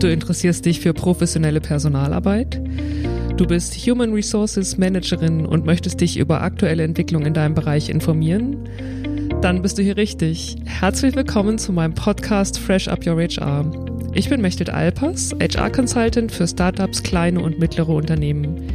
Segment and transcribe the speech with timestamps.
[0.00, 2.60] Du interessierst dich für professionelle Personalarbeit.
[3.36, 8.68] Du bist Human Resources Managerin und möchtest dich über aktuelle Entwicklungen in deinem Bereich informieren?
[9.42, 10.54] Dann bist du hier richtig.
[10.64, 13.68] Herzlich willkommen zu meinem Podcast Fresh Up Your HR.
[14.14, 18.68] Ich bin Mechthild Alpers, HR-Consultant für Startups, kleine und mittlere Unternehmen.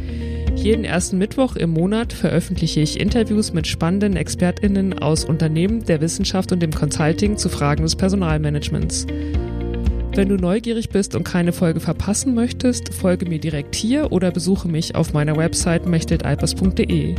[0.56, 6.52] Jeden ersten Mittwoch im Monat veröffentliche ich Interviews mit spannenden ExpertInnen aus Unternehmen, der Wissenschaft
[6.52, 9.06] und dem Consulting zu Fragen des Personalmanagements.
[10.16, 14.68] Wenn du neugierig bist und keine Folge verpassen möchtest, folge mir direkt hier oder besuche
[14.68, 17.16] mich auf meiner Website mechteltalpers.de.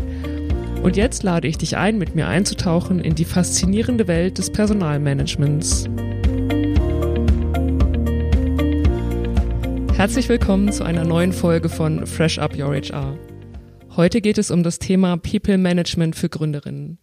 [0.82, 5.90] Und jetzt lade ich dich ein, mit mir einzutauchen in die faszinierende Welt des Personalmanagements.
[9.98, 13.18] Herzlich willkommen zu einer neuen Folge von Fresh Up Your HR.
[13.98, 16.98] Heute geht es um das Thema People Management für Gründerinnen.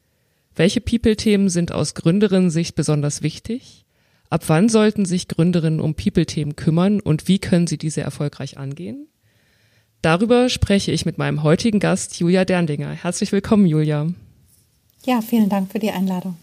[0.54, 3.81] Welche People-Themen sind aus Gründerinnen-Sicht besonders wichtig?
[4.32, 9.06] Ab wann sollten sich Gründerinnen um People-Themen kümmern und wie können sie diese erfolgreich angehen?
[10.00, 12.92] Darüber spreche ich mit meinem heutigen Gast Julia Derndinger.
[12.92, 14.10] Herzlich willkommen, Julia.
[15.04, 16.38] Ja, vielen Dank für die Einladung.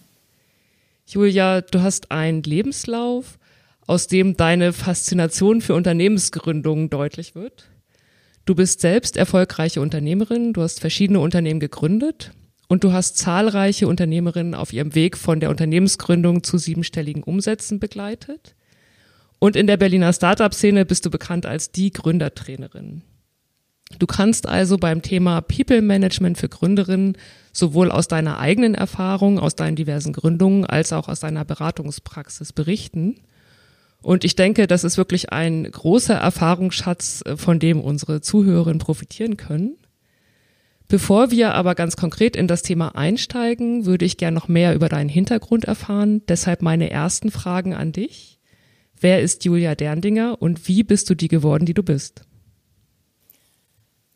[1.08, 3.40] Julia, du hast einen Lebenslauf,
[3.88, 7.72] aus dem deine Faszination für Unternehmensgründungen deutlich wird.
[8.46, 12.34] Du bist selbst erfolgreiche Unternehmerin, du hast verschiedene Unternehmen gegründet
[12.70, 18.56] und du hast zahlreiche Unternehmerinnen auf ihrem Weg von der Unternehmensgründung zu siebenstelligen Umsätzen begleitet.
[19.40, 23.02] Und in der Berliner Startup-Szene bist du bekannt als die Gründertrainerin.
[23.98, 27.18] Du kannst also beim Thema People Management für Gründerinnen
[27.52, 33.16] sowohl aus deiner eigenen Erfahrung, aus deinen diversen Gründungen, als auch aus deiner Beratungspraxis berichten.
[34.04, 39.76] Und ich denke, das ist wirklich ein großer Erfahrungsschatz, von dem unsere Zuhörerinnen profitieren können.
[40.90, 44.90] Bevor wir aber ganz konkret in das Thema einsteigen, würde ich gern noch mehr über
[44.90, 46.24] deinen Hintergrund erfahren.
[46.28, 48.40] Deshalb meine ersten Fragen an dich.
[49.00, 52.24] Wer ist Julia Derndinger und wie bist du die geworden, die du bist?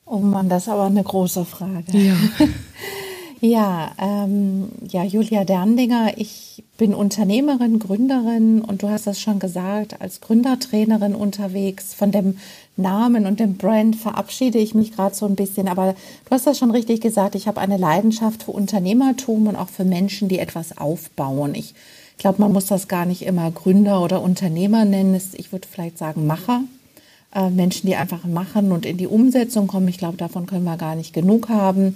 [0.04, 1.96] Oh Mann, das ist aber eine große Frage.
[1.96, 2.16] Ja.
[3.40, 10.02] ja, ähm, ja, Julia Derndinger, ich bin Unternehmerin, Gründerin und du hast das schon gesagt,
[10.02, 11.94] als Gründertrainerin unterwegs.
[11.94, 12.38] Von dem
[12.76, 15.68] Namen und dem Brand verabschiede ich mich gerade so ein bisschen.
[15.68, 17.36] Aber du hast das schon richtig gesagt.
[17.36, 21.56] Ich habe eine Leidenschaft für Unternehmertum und auch für Menschen, die etwas aufbauen.
[21.56, 21.74] Ich
[22.18, 25.20] glaube, man muss das gar nicht immer Gründer oder Unternehmer nennen.
[25.34, 26.62] Ich würde vielleicht sagen Macher.
[27.36, 29.88] Äh, Menschen, die einfach machen und in die Umsetzung kommen.
[29.88, 31.96] Ich glaube, davon können wir gar nicht genug haben.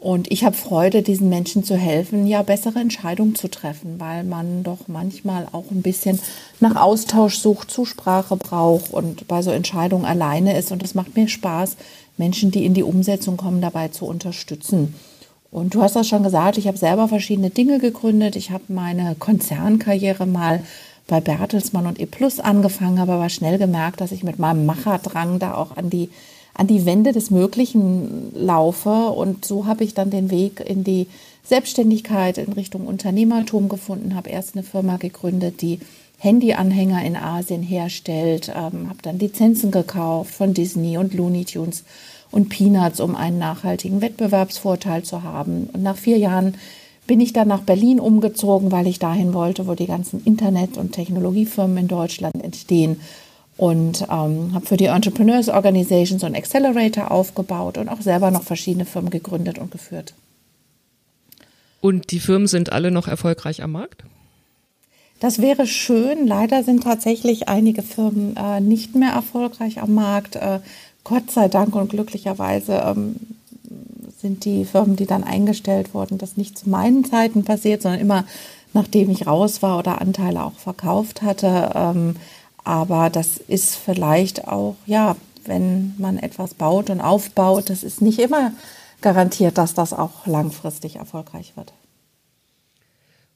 [0.00, 4.62] Und ich habe Freude, diesen Menschen zu helfen, ja, bessere Entscheidungen zu treffen, weil man
[4.62, 6.18] doch manchmal auch ein bisschen
[6.58, 10.72] nach Austausch sucht, Zusprache braucht und bei so Entscheidungen alleine ist.
[10.72, 11.76] Und es macht mir Spaß,
[12.16, 14.94] Menschen, die in die Umsetzung kommen, dabei zu unterstützen.
[15.50, 18.36] Und du hast das schon gesagt, ich habe selber verschiedene Dinge gegründet.
[18.36, 20.62] Ich habe meine Konzernkarriere mal
[21.08, 25.38] bei Bertelsmann und E Plus angefangen, habe aber schnell gemerkt, dass ich mit meinem Macherdrang
[25.38, 26.08] da auch an die
[26.54, 29.10] an die Wände des Möglichen laufe.
[29.10, 31.06] Und so habe ich dann den Weg in die
[31.44, 35.80] Selbstständigkeit in Richtung Unternehmertum gefunden, habe erst eine Firma gegründet, die
[36.18, 41.82] Handyanhänger in Asien herstellt, ähm, habe dann Lizenzen gekauft von Disney und Looney Tunes
[42.30, 45.70] und Peanuts, um einen nachhaltigen Wettbewerbsvorteil zu haben.
[45.72, 46.56] Und nach vier Jahren
[47.06, 50.92] bin ich dann nach Berlin umgezogen, weil ich dahin wollte, wo die ganzen Internet- und
[50.92, 53.00] Technologiefirmen in Deutschland entstehen
[53.60, 58.42] und ähm, habe für die Entrepreneurs Organization so einen Accelerator aufgebaut und auch selber noch
[58.42, 60.14] verschiedene Firmen gegründet und geführt.
[61.82, 64.02] Und die Firmen sind alle noch erfolgreich am Markt?
[65.20, 66.26] Das wäre schön.
[66.26, 70.36] Leider sind tatsächlich einige Firmen äh, nicht mehr erfolgreich am Markt.
[70.36, 70.60] Äh,
[71.04, 73.16] Gott sei Dank und glücklicherweise ähm,
[74.22, 78.24] sind die Firmen, die dann eingestellt wurden, das nicht zu meinen Zeiten passiert, sondern immer
[78.72, 81.72] nachdem ich raus war oder Anteile auch verkauft hatte.
[81.74, 82.16] Ähm,
[82.64, 88.18] aber das ist vielleicht auch, ja, wenn man etwas baut und aufbaut, das ist nicht
[88.18, 88.52] immer
[89.00, 91.72] garantiert, dass das auch langfristig erfolgreich wird.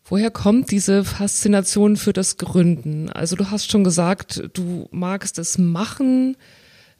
[0.06, 3.08] Woher kommt diese Faszination für das Gründen?
[3.08, 6.36] Also du hast schon gesagt, du magst es machen,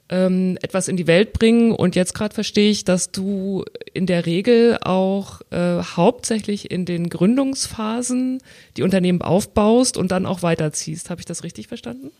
[0.09, 1.71] ähm, etwas in die Welt bringen.
[1.71, 7.09] Und jetzt gerade verstehe ich, dass du in der Regel auch äh, hauptsächlich in den
[7.09, 8.41] Gründungsphasen
[8.77, 11.09] die Unternehmen aufbaust und dann auch weiterziehst.
[11.09, 12.11] Habe ich das richtig verstanden?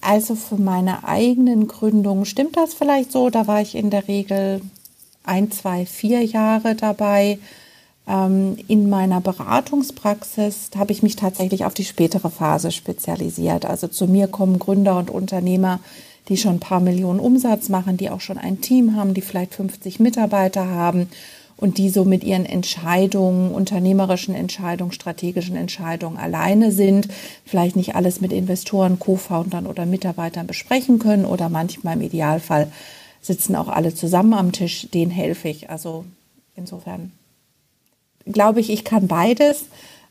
[0.00, 3.30] Also für meine eigenen Gründungen stimmt das vielleicht so.
[3.30, 4.60] Da war ich in der Regel
[5.22, 7.38] ein, zwei, vier Jahre dabei.
[8.06, 13.64] Ähm, in meiner Beratungspraxis habe ich mich tatsächlich auf die spätere Phase spezialisiert.
[13.64, 15.80] Also zu mir kommen Gründer und Unternehmer,
[16.28, 19.54] die schon ein paar Millionen Umsatz machen, die auch schon ein Team haben, die vielleicht
[19.54, 21.08] 50 Mitarbeiter haben.
[21.56, 27.06] und die so mit ihren Entscheidungen, unternehmerischen Entscheidungen, strategischen Entscheidungen alleine sind,
[27.44, 32.72] vielleicht nicht alles mit Investoren, Co-Foundern oder Mitarbeitern besprechen können oder manchmal im Idealfall
[33.22, 35.70] sitzen auch alle zusammen am Tisch, denen helfe ich.
[35.70, 36.04] Also
[36.56, 37.12] insofern
[38.26, 39.64] glaube ich, ich kann beides.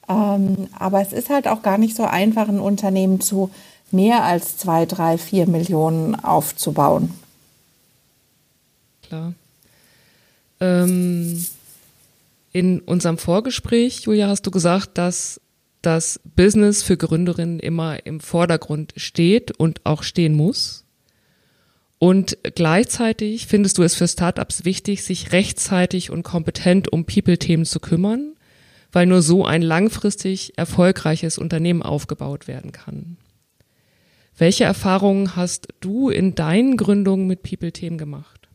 [0.10, 3.52] Ähm, aber es ist halt auch gar nicht so einfach, ein Unternehmen zu
[3.92, 7.14] mehr als zwei, drei, vier Millionen aufzubauen.
[9.04, 9.34] Klar.
[10.60, 11.46] Ähm,
[12.52, 15.40] in unserem Vorgespräch, Julia, hast du gesagt, dass
[15.82, 20.83] das Business für Gründerinnen immer im Vordergrund steht und auch stehen muss.
[22.04, 27.80] Und gleichzeitig findest du es für Startups wichtig, sich rechtzeitig und kompetent um People-Themen zu
[27.80, 28.34] kümmern,
[28.92, 33.16] weil nur so ein langfristig erfolgreiches Unternehmen aufgebaut werden kann.
[34.38, 38.50] Welche Erfahrungen hast du in deinen Gründungen mit People-Themen gemacht?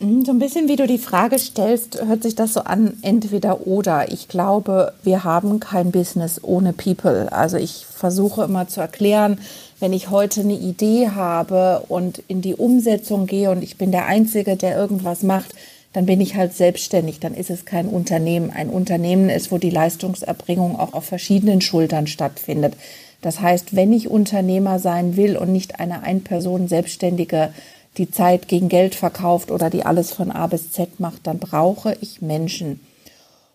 [0.00, 3.68] Hm, so ein bisschen wie du die Frage stellst, hört sich das so an, entweder
[3.68, 4.10] oder.
[4.10, 7.30] Ich glaube, wir haben kein Business ohne People.
[7.30, 9.38] Also ich versuche immer zu erklären,
[9.82, 14.06] wenn ich heute eine Idee habe und in die Umsetzung gehe und ich bin der
[14.06, 15.56] Einzige, der irgendwas macht,
[15.92, 18.50] dann bin ich halt selbstständig, dann ist es kein Unternehmen.
[18.50, 22.74] Ein Unternehmen ist, wo die Leistungserbringung auch auf verschiedenen Schultern stattfindet.
[23.22, 27.52] Das heißt, wenn ich Unternehmer sein will und nicht eine Ein-Personen-Selbstständige
[27.98, 31.96] die Zeit gegen Geld verkauft oder die alles von A bis Z macht, dann brauche
[32.00, 32.78] ich Menschen.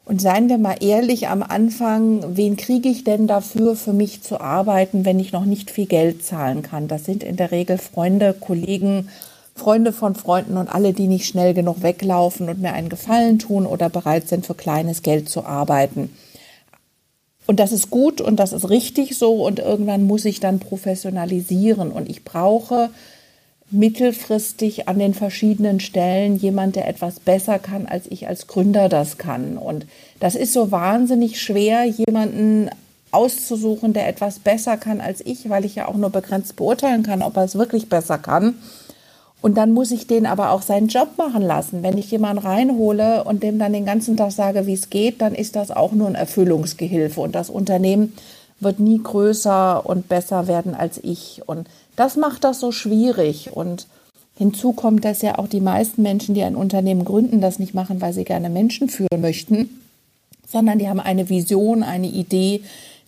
[0.07, 4.39] Und seien wir mal ehrlich am Anfang, wen kriege ich denn dafür, für mich zu
[4.39, 6.88] arbeiten, wenn ich noch nicht viel Geld zahlen kann?
[6.88, 9.09] Das sind in der Regel Freunde, Kollegen,
[9.54, 13.65] Freunde von Freunden und alle, die nicht schnell genug weglaufen und mir einen Gefallen tun
[13.65, 16.09] oder bereit sind, für kleines Geld zu arbeiten.
[17.45, 21.92] Und das ist gut und das ist richtig so und irgendwann muss ich dann professionalisieren
[21.92, 22.92] und ich brauche
[23.69, 29.17] mittelfristig an den verschiedenen Stellen jemand, der etwas besser kann, als ich als Gründer das
[29.17, 29.57] kann.
[29.57, 29.85] Und
[30.19, 32.69] das ist so wahnsinnig schwer, jemanden
[33.11, 37.21] auszusuchen, der etwas besser kann als ich, weil ich ja auch nur begrenzt beurteilen kann,
[37.21, 38.55] ob er es wirklich besser kann.
[39.41, 41.83] Und dann muss ich den aber auch seinen Job machen lassen.
[41.83, 45.35] Wenn ich jemanden reinhole und dem dann den ganzen Tag sage, wie es geht, dann
[45.35, 47.21] ist das auch nur ein Erfüllungsgehilfe.
[47.21, 48.13] Und das Unternehmen
[48.59, 51.41] wird nie größer und besser werden als ich.
[51.45, 51.67] Und
[51.97, 53.49] das macht das so schwierig.
[53.53, 53.88] Und
[54.38, 57.99] hinzu kommt, dass ja auch die meisten Menschen, die ein Unternehmen gründen, das nicht machen,
[57.99, 59.81] weil sie gerne Menschen führen möchten,
[60.47, 62.61] sondern die haben eine Vision, eine Idee,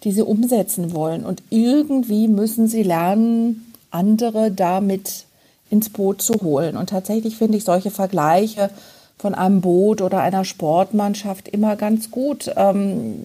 [0.03, 1.25] die sie umsetzen wollen.
[1.25, 5.25] Und irgendwie müssen sie lernen, andere damit
[5.69, 6.75] ins Boot zu holen.
[6.75, 8.71] Und tatsächlich finde ich solche Vergleiche
[9.17, 13.15] von einem Boot oder einer Sportmannschaft immer ganz gut, ähm,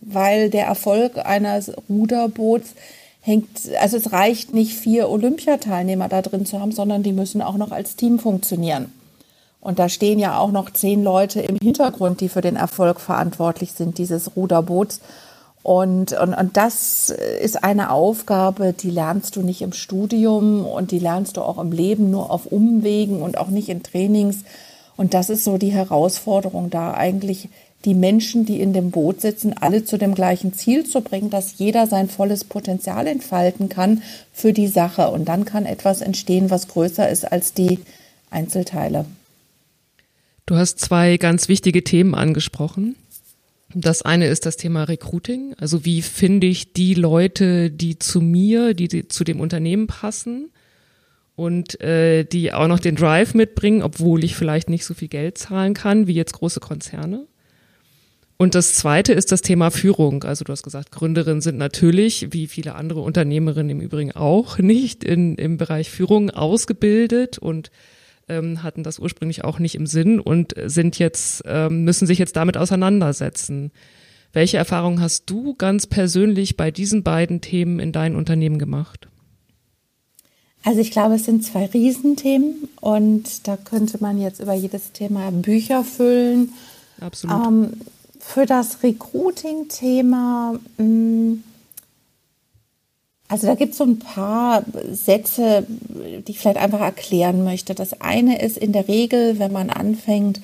[0.00, 2.70] weil der Erfolg eines Ruderboots
[3.26, 3.48] hängt,
[3.80, 7.72] also es reicht nicht, vier Olympiateilnehmer da drin zu haben, sondern die müssen auch noch
[7.72, 8.92] als Team funktionieren.
[9.60, 13.72] Und da stehen ja auch noch zehn Leute im Hintergrund, die für den Erfolg verantwortlich
[13.72, 15.00] sind, dieses Ruderboots.
[15.64, 21.00] Und, und, und das ist eine Aufgabe, die lernst du nicht im Studium und die
[21.00, 24.44] lernst du auch im Leben nur auf Umwegen und auch nicht in Trainings.
[24.96, 27.48] Und das ist so die Herausforderung da eigentlich
[27.86, 31.56] die Menschen, die in dem Boot sitzen, alle zu dem gleichen Ziel zu bringen, dass
[31.58, 34.02] jeder sein volles Potenzial entfalten kann
[34.32, 35.08] für die Sache.
[35.08, 37.78] Und dann kann etwas entstehen, was größer ist als die
[38.28, 39.06] Einzelteile.
[40.46, 42.96] Du hast zwei ganz wichtige Themen angesprochen.
[43.72, 45.54] Das eine ist das Thema Recruiting.
[45.58, 50.50] Also wie finde ich die Leute, die zu mir, die, die zu dem Unternehmen passen
[51.36, 55.38] und äh, die auch noch den Drive mitbringen, obwohl ich vielleicht nicht so viel Geld
[55.38, 57.26] zahlen kann wie jetzt große Konzerne.
[58.38, 60.24] Und das zweite ist das Thema Führung.
[60.24, 65.04] Also du hast gesagt, Gründerinnen sind natürlich, wie viele andere Unternehmerinnen im Übrigen auch, nicht
[65.04, 67.70] in, im Bereich Führung ausgebildet und
[68.28, 72.36] ähm, hatten das ursprünglich auch nicht im Sinn und sind jetzt, ähm, müssen sich jetzt
[72.36, 73.70] damit auseinandersetzen.
[74.32, 79.08] Welche Erfahrungen hast du ganz persönlich bei diesen beiden Themen in deinem Unternehmen gemacht?
[80.62, 85.30] Also ich glaube, es sind zwei Riesenthemen und da könnte man jetzt über jedes Thema
[85.30, 86.52] Bücher füllen.
[87.00, 87.46] Absolut.
[87.46, 87.72] Ähm,
[88.26, 91.42] für das Recruiting-Thema, hm,
[93.28, 97.74] also da gibt es so ein paar Sätze, die ich vielleicht einfach erklären möchte.
[97.74, 100.40] Das eine ist in der Regel, wenn man anfängt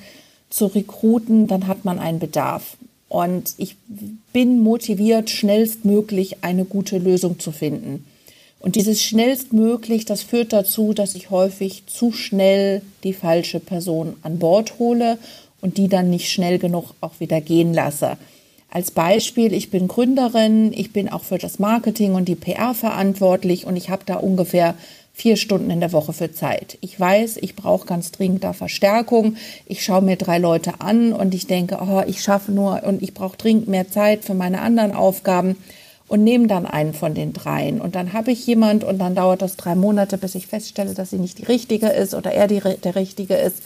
[0.49, 2.77] zu rekruten, dann hat man einen Bedarf.
[3.09, 3.75] Und ich
[4.33, 8.05] bin motiviert, schnellstmöglich eine gute Lösung zu finden.
[8.59, 14.39] Und dieses schnellstmöglich, das führt dazu, dass ich häufig zu schnell die falsche Person an
[14.39, 15.17] Bord hole
[15.63, 18.17] und die dann nicht schnell genug auch wieder gehen lasse.
[18.69, 23.65] Als Beispiel, ich bin Gründerin, ich bin auch für das Marketing und die PR verantwortlich
[23.65, 24.75] und ich habe da ungefähr
[25.13, 26.77] vier Stunden in der Woche für Zeit.
[26.81, 29.37] Ich weiß, ich brauche ganz dringend da Verstärkung.
[29.65, 33.13] Ich schaue mir drei Leute an und ich denke, oh, ich schaffe nur und ich
[33.13, 35.55] brauche dringend mehr Zeit für meine anderen Aufgaben
[36.07, 37.79] und nehme dann einen von den dreien.
[37.79, 41.11] Und dann habe ich jemand und dann dauert das drei Monate, bis ich feststelle, dass
[41.11, 43.61] sie nicht die richtige ist oder er die, der richtige ist.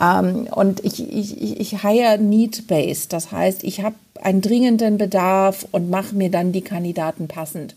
[0.00, 3.12] Ähm, und ich, ich, ich hire need-based.
[3.12, 7.74] Das heißt, ich habe einen dringenden Bedarf und mache mir dann die Kandidaten passend.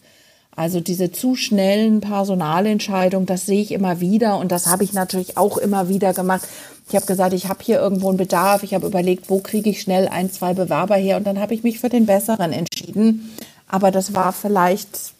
[0.56, 5.36] Also diese zu schnellen Personalentscheidungen, das sehe ich immer wieder und das habe ich natürlich
[5.36, 6.48] auch immer wieder gemacht.
[6.90, 8.62] Ich habe gesagt, ich habe hier irgendwo einen Bedarf.
[8.62, 11.64] Ich habe überlegt, wo kriege ich schnell ein, zwei Bewerber her und dann habe ich
[11.64, 13.32] mich für den besseren entschieden.
[13.68, 15.14] Aber das war vielleicht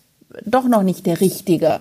[0.46, 1.80] doch noch nicht der richtige.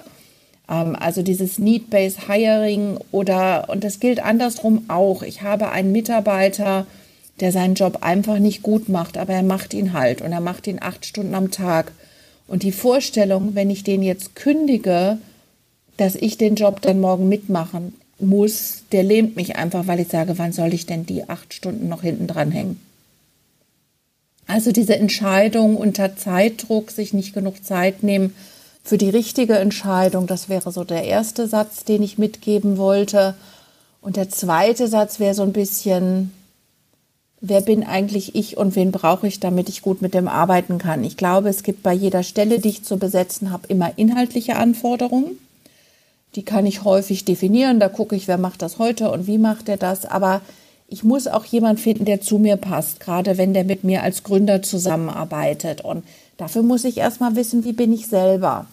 [0.73, 5.23] Ähm, also dieses Need-Based Hiring oder, und das gilt andersrum auch.
[5.23, 6.87] Ich habe einen Mitarbeiter,
[7.41, 10.67] der seinen Job einfach nicht gut macht, aber er macht ihn halt und er macht
[10.67, 11.93] ihn acht Stunden am Tag.
[12.49, 15.19] Und die Vorstellung, wenn ich den jetzt kündige,
[15.97, 20.39] dass ich den Job dann morgen mitmachen muss, der lähmt mich einfach, weil ich sage,
[20.39, 22.81] wann soll ich denn die acht Stunden noch hinten dran hängen?
[24.47, 28.35] Also diese Entscheidung unter Zeitdruck, sich nicht genug Zeit nehmen
[28.85, 33.35] für die richtige Entscheidung, das wäre so der erste Satz, den ich mitgeben wollte.
[34.01, 36.33] Und der zweite Satz wäre so ein bisschen,
[37.41, 41.05] wer bin eigentlich ich und wen brauche ich, damit ich gut mit dem arbeiten kann.
[41.05, 45.39] Ich glaube, es gibt bei jeder Stelle, die ich zu besetzen habe, immer inhaltliche Anforderungen.
[46.35, 47.79] Die kann ich häufig definieren.
[47.79, 50.07] Da gucke ich, wer macht das heute und wie macht er das.
[50.07, 50.41] Aber
[50.89, 54.25] ich muss auch jemand finden, der zu mir passt, gerade wenn der mit mir als
[54.25, 55.83] Gründer zusammenarbeitet.
[55.83, 56.05] Und
[56.37, 58.67] dafür muss ich erstmal wissen, wie bin ich selber.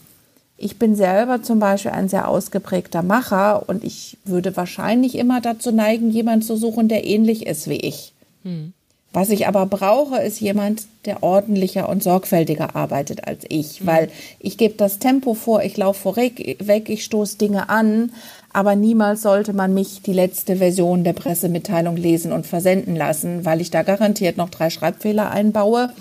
[0.62, 5.72] Ich bin selber zum Beispiel ein sehr ausgeprägter Macher und ich würde wahrscheinlich immer dazu
[5.72, 8.14] neigen, jemanden zu suchen, der ähnlich ist wie ich.
[8.44, 8.74] Hm.
[9.14, 13.88] Was ich aber brauche, ist jemand, der ordentlicher und sorgfältiger arbeitet als ich, hm.
[13.88, 18.12] weil ich gebe das Tempo vor, ich laufe vorweg, weg, ich stoße Dinge an,
[18.52, 23.62] aber niemals sollte man mich die letzte Version der Pressemitteilung lesen und versenden lassen, weil
[23.62, 25.94] ich da garantiert noch drei Schreibfehler einbaue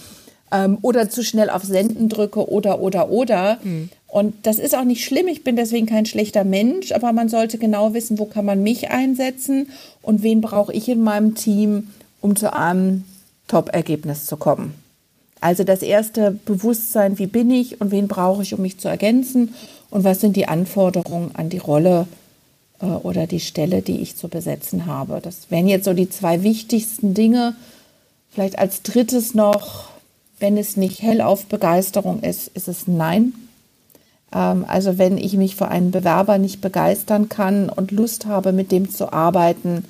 [0.52, 3.58] ähm, oder zu schnell auf Senden drücke oder oder oder.
[3.62, 3.90] Hm.
[4.06, 7.58] Und das ist auch nicht schlimm, ich bin deswegen kein schlechter Mensch, aber man sollte
[7.58, 9.68] genau wissen, wo kann man mich einsetzen
[10.00, 11.88] und wen brauche ich in meinem Team,
[12.22, 13.04] um zu einem
[13.48, 14.74] Top-Ergebnis zu kommen.
[15.40, 19.54] Also das erste Bewusstsein, wie bin ich und wen brauche ich, um mich zu ergänzen
[19.90, 22.08] und was sind die Anforderungen an die Rolle
[22.80, 25.20] äh, oder die Stelle, die ich zu besetzen habe.
[25.22, 27.54] Das wären jetzt so die zwei wichtigsten Dinge.
[28.30, 29.90] Vielleicht als drittes noch,
[30.40, 33.34] wenn es nicht hell auf Begeisterung ist, ist es Nein.
[34.32, 38.72] Ähm, also wenn ich mich für einen Bewerber nicht begeistern kann und Lust habe, mit
[38.72, 39.84] dem zu arbeiten,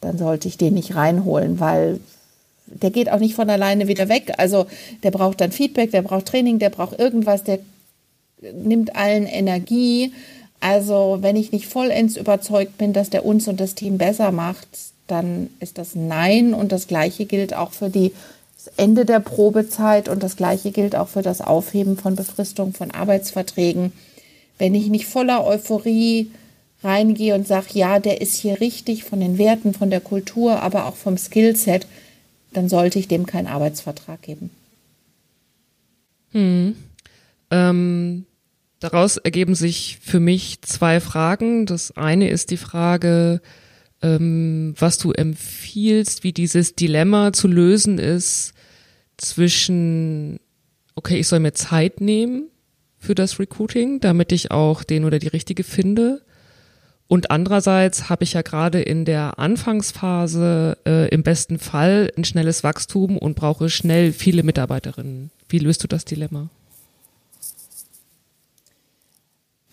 [0.00, 2.00] dann sollte ich den nicht reinholen, weil
[2.66, 4.32] der geht auch nicht von alleine wieder weg.
[4.38, 4.66] Also
[5.02, 7.58] der braucht dann Feedback, der braucht Training, der braucht irgendwas, der
[8.40, 10.12] nimmt allen Energie.
[10.60, 14.68] Also wenn ich nicht vollends überzeugt bin, dass der uns und das Team besser macht,
[15.06, 16.54] dann ist das Nein.
[16.54, 18.12] Und das Gleiche gilt auch für die
[18.76, 23.92] Ende der Probezeit und das Gleiche gilt auch für das Aufheben von Befristung von Arbeitsverträgen.
[24.58, 26.30] Wenn ich nicht voller Euphorie
[26.82, 30.86] reingehe und sage, ja, der ist hier richtig von den Werten, von der Kultur, aber
[30.86, 31.86] auch vom Skillset,
[32.52, 34.50] dann sollte ich dem keinen Arbeitsvertrag geben.
[36.32, 36.76] Hm.
[37.50, 38.26] Ähm,
[38.80, 41.66] daraus ergeben sich für mich zwei Fragen.
[41.66, 43.40] Das eine ist die Frage,
[44.04, 48.52] ähm, was du empfiehlst, wie dieses Dilemma zu lösen ist
[49.16, 50.38] zwischen,
[50.94, 52.50] okay, ich soll mir Zeit nehmen
[52.98, 56.20] für das Recruiting, damit ich auch den oder die richtige finde.
[57.06, 62.62] Und andererseits habe ich ja gerade in der Anfangsphase äh, im besten Fall ein schnelles
[62.62, 65.30] Wachstum und brauche schnell viele Mitarbeiterinnen.
[65.48, 66.50] Wie löst du das Dilemma?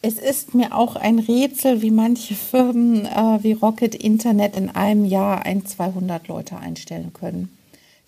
[0.03, 5.05] Es ist mir auch ein Rätsel, wie manche Firmen äh, wie Rocket Internet in einem
[5.05, 7.55] Jahr ein 200 Leute einstellen können.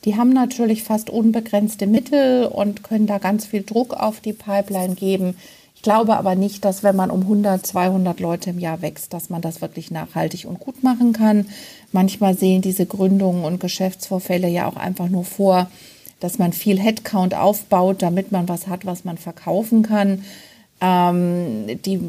[0.04, 4.96] Die haben natürlich fast unbegrenzte Mittel und können da ganz viel Druck auf die Pipeline
[4.96, 5.36] geben.
[5.76, 9.30] Ich glaube aber nicht, dass wenn man um 100, 200 Leute im Jahr wächst, dass
[9.30, 11.46] man das wirklich nachhaltig und gut machen kann.
[11.92, 15.70] Manchmal sehen diese Gründungen und Geschäftsvorfälle ja auch einfach nur vor,
[16.20, 20.24] dass man viel Headcount aufbaut, damit man was hat, was man verkaufen kann.
[20.82, 22.00] Ähm, die,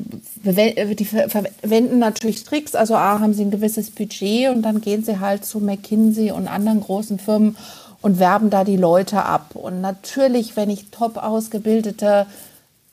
[0.44, 2.74] die verwenden natürlich Tricks.
[2.74, 6.48] Also A, haben sie ein gewisses Budget und dann gehen sie halt zu McKinsey und
[6.48, 7.56] anderen großen Firmen
[8.02, 9.54] und werben da die Leute ab.
[9.54, 12.26] Und natürlich, wenn ich top ausgebildete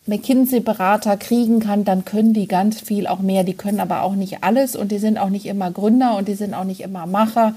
[0.08, 3.44] McKinsey-Berater kriegen kann, dann können die ganz viel auch mehr.
[3.44, 6.36] Die können aber auch nicht alles und die sind auch nicht immer Gründer und die
[6.36, 7.56] sind auch nicht immer Macher.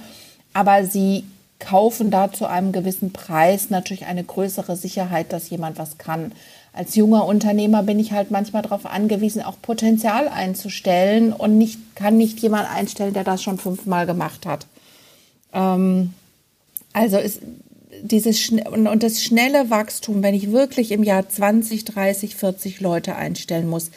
[0.53, 1.25] Aber sie
[1.59, 6.33] kaufen da zu einem gewissen Preis natürlich eine größere Sicherheit, dass jemand was kann.
[6.75, 12.17] Als junger Unternehmer bin ich halt manchmal darauf angewiesen, auch Potenzial einzustellen und nicht, kann
[12.17, 14.67] nicht jemand einstellen, der das schon fünfmal gemacht hat.
[15.53, 16.15] Ähm,
[16.93, 17.41] also ist
[18.03, 23.69] dieses und das schnelle Wachstum, wenn ich wirklich im Jahr 20, 30, 40 Leute einstellen
[23.69, 23.93] muss,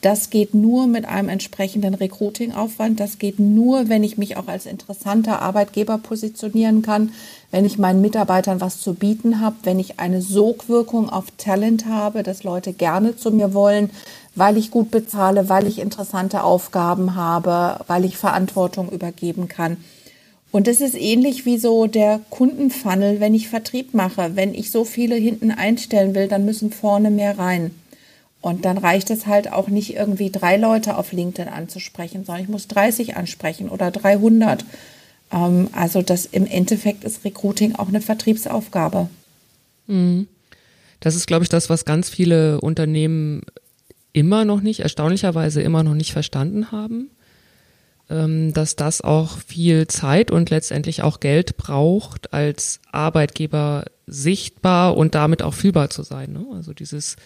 [0.00, 3.00] das geht nur mit einem entsprechenden Recruiting-Aufwand.
[3.00, 7.12] Das geht nur, wenn ich mich auch als interessanter Arbeitgeber positionieren kann,
[7.50, 12.22] wenn ich meinen Mitarbeitern was zu bieten habe, wenn ich eine Sogwirkung auf Talent habe,
[12.22, 13.90] dass Leute gerne zu mir wollen,
[14.34, 19.78] weil ich gut bezahle, weil ich interessante Aufgaben habe, weil ich Verantwortung übergeben kann.
[20.52, 24.36] Und es ist ähnlich wie so der Kundenfunnel, wenn ich Vertrieb mache.
[24.36, 27.72] Wenn ich so viele hinten einstellen will, dann müssen vorne mehr rein.
[28.40, 32.48] Und dann reicht es halt auch nicht irgendwie drei Leute auf LinkedIn anzusprechen, sondern ich
[32.48, 34.64] muss 30 ansprechen oder 300.
[35.32, 39.08] Ähm, also das im Endeffekt ist Recruiting auch eine Vertriebsaufgabe.
[39.86, 40.28] Mhm.
[41.00, 43.42] Das ist, glaube ich, das, was ganz viele Unternehmen
[44.12, 47.10] immer noch nicht, erstaunlicherweise immer noch nicht verstanden haben,
[48.08, 55.14] ähm, dass das auch viel Zeit und letztendlich auch Geld braucht, als Arbeitgeber sichtbar und
[55.14, 56.32] damit auch fühlbar zu sein.
[56.32, 56.46] Ne?
[56.54, 57.16] Also dieses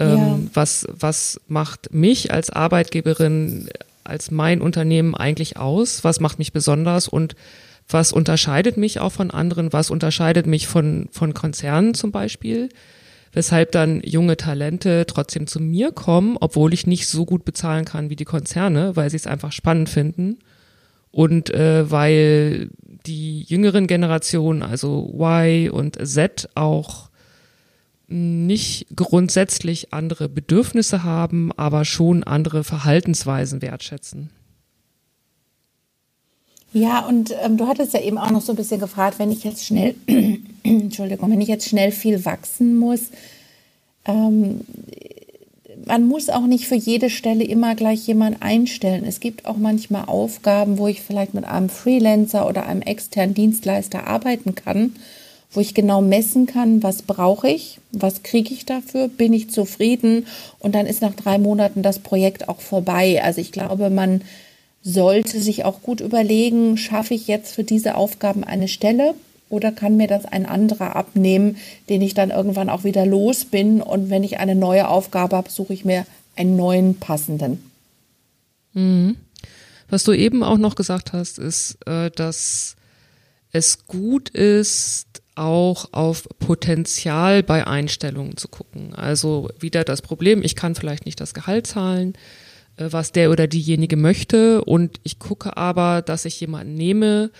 [0.00, 0.38] ähm, ja.
[0.52, 3.68] was, was macht mich als Arbeitgeberin,
[4.04, 6.04] als mein Unternehmen eigentlich aus?
[6.04, 7.34] Was macht mich besonders und
[7.88, 9.72] was unterscheidet mich auch von anderen?
[9.72, 12.68] Was unterscheidet mich von, von Konzernen zum Beispiel?
[13.32, 18.08] Weshalb dann junge Talente trotzdem zu mir kommen, obwohl ich nicht so gut bezahlen kann
[18.08, 20.38] wie die Konzerne, weil sie es einfach spannend finden.
[21.10, 22.70] Und äh, weil
[23.06, 27.10] die jüngeren Generationen, also Y und Z, auch
[28.06, 34.30] nicht grundsätzlich andere Bedürfnisse haben, aber schon andere Verhaltensweisen wertschätzen.
[36.72, 39.44] Ja, und ähm, du hattest ja eben auch noch so ein bisschen gefragt, wenn ich
[39.44, 39.94] jetzt schnell,
[40.64, 43.10] Entschuldigung, wenn ich jetzt schnell viel wachsen muss,
[44.04, 44.60] ähm,
[45.86, 49.04] man muss auch nicht für jede Stelle immer gleich jemand einstellen.
[49.06, 54.06] Es gibt auch manchmal Aufgaben, wo ich vielleicht mit einem Freelancer oder einem externen Dienstleister
[54.06, 54.94] arbeiten kann
[55.54, 60.26] wo ich genau messen kann, was brauche ich, was kriege ich dafür, bin ich zufrieden
[60.58, 63.22] und dann ist nach drei Monaten das Projekt auch vorbei.
[63.22, 64.22] Also ich glaube, man
[64.82, 69.14] sollte sich auch gut überlegen, schaffe ich jetzt für diese Aufgaben eine Stelle
[69.48, 71.56] oder kann mir das ein anderer abnehmen,
[71.88, 75.50] den ich dann irgendwann auch wieder los bin und wenn ich eine neue Aufgabe habe,
[75.50, 76.04] suche ich mir
[76.36, 77.70] einen neuen passenden.
[78.72, 79.16] Mhm.
[79.88, 82.76] Was du eben auch noch gesagt hast, ist, äh, dass
[83.52, 88.94] es gut ist, auch auf Potenzial bei Einstellungen zu gucken.
[88.94, 92.14] Also wieder das Problem, ich kann vielleicht nicht das Gehalt zahlen,
[92.76, 97.30] äh, was der oder diejenige möchte und ich gucke aber, dass ich jemanden nehme,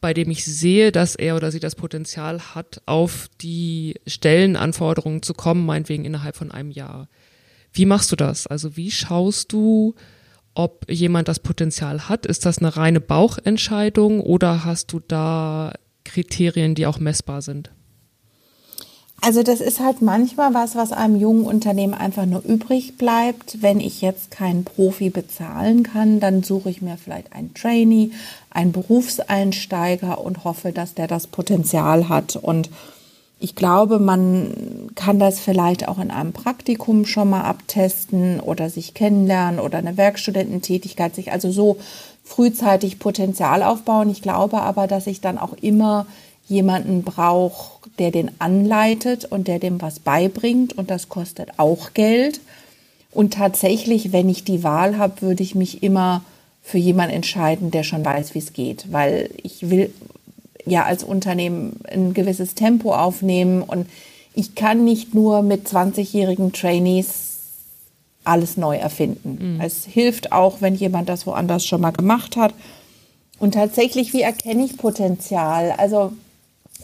[0.00, 5.34] bei dem ich sehe, dass er oder sie das Potenzial hat, auf die Stellenanforderungen zu
[5.34, 7.08] kommen, meinetwegen innerhalb von einem Jahr.
[7.72, 8.46] Wie machst du das?
[8.46, 9.94] Also wie schaust du,
[10.54, 12.26] ob jemand das Potenzial hat?
[12.26, 15.72] Ist das eine reine Bauchentscheidung oder hast du da
[16.10, 17.70] Kriterien, die auch messbar sind?
[19.22, 23.60] Also das ist halt manchmal was, was einem jungen Unternehmen einfach nur übrig bleibt.
[23.60, 28.12] Wenn ich jetzt keinen Profi bezahlen kann, dann suche ich mir vielleicht einen Trainee,
[28.48, 32.36] einen Berufseinsteiger und hoffe, dass der das Potenzial hat.
[32.36, 32.70] Und
[33.38, 38.94] ich glaube, man kann das vielleicht auch in einem Praktikum schon mal abtesten oder sich
[38.94, 41.78] kennenlernen oder eine Werkstudententätigkeit, sich also so
[42.30, 44.08] frühzeitig Potenzial aufbauen.
[44.08, 46.06] Ich glaube aber, dass ich dann auch immer
[46.46, 52.40] jemanden brauche, der den anleitet und der dem was beibringt und das kostet auch Geld.
[53.10, 56.22] Und tatsächlich, wenn ich die Wahl habe, würde ich mich immer
[56.62, 59.92] für jemanden entscheiden, der schon weiß, wie es geht, weil ich will
[60.64, 63.88] ja als Unternehmen ein gewisses Tempo aufnehmen und
[64.34, 67.29] ich kann nicht nur mit 20-jährigen Trainees
[68.30, 69.56] alles neu erfinden.
[69.56, 69.60] Mhm.
[69.60, 72.54] Es hilft auch, wenn jemand das woanders schon mal gemacht hat.
[73.38, 75.72] Und tatsächlich, wie erkenne ich Potenzial?
[75.76, 76.12] Also,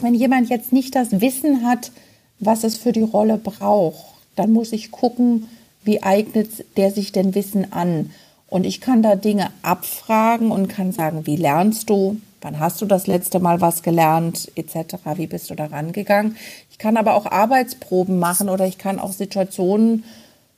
[0.01, 1.91] wenn jemand jetzt nicht das Wissen hat,
[2.39, 4.05] was es für die Rolle braucht,
[4.35, 5.47] dann muss ich gucken,
[5.83, 8.11] wie eignet der sich denn Wissen an?
[8.47, 12.17] Und ich kann da Dinge abfragen und kann sagen, wie lernst du?
[12.41, 14.51] Wann hast du das letzte Mal was gelernt?
[14.55, 14.95] Etc.
[15.15, 16.37] Wie bist du da rangegangen?
[16.71, 20.03] Ich kann aber auch Arbeitsproben machen oder ich kann auch Situationen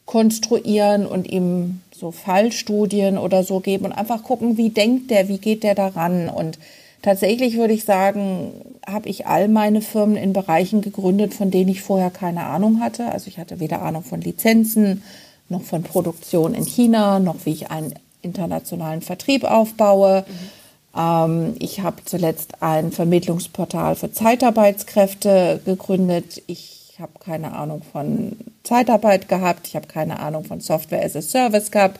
[0.10, 5.38] konstruieren und ihm so Fallstudien oder so geben und einfach gucken, wie denkt der, wie
[5.38, 6.30] geht der daran.
[6.30, 6.58] Und
[7.04, 8.52] tatsächlich würde ich sagen,
[8.88, 13.12] habe ich all meine Firmen in Bereichen gegründet, von denen ich vorher keine Ahnung hatte.
[13.12, 15.04] Also ich hatte weder Ahnung von Lizenzen,
[15.48, 17.94] noch von Produktion in China, noch wie ich einen
[18.24, 20.26] internationalen Vertrieb aufbaue.
[20.28, 21.00] Mhm.
[21.00, 26.42] Ähm, ich habe zuletzt ein Vermittlungsportal für Zeitarbeitskräfte gegründet.
[26.48, 29.68] Ich habe keine Ahnung von Zeitarbeit gehabt.
[29.68, 32.00] Ich habe keine Ahnung von Software as a Service gehabt.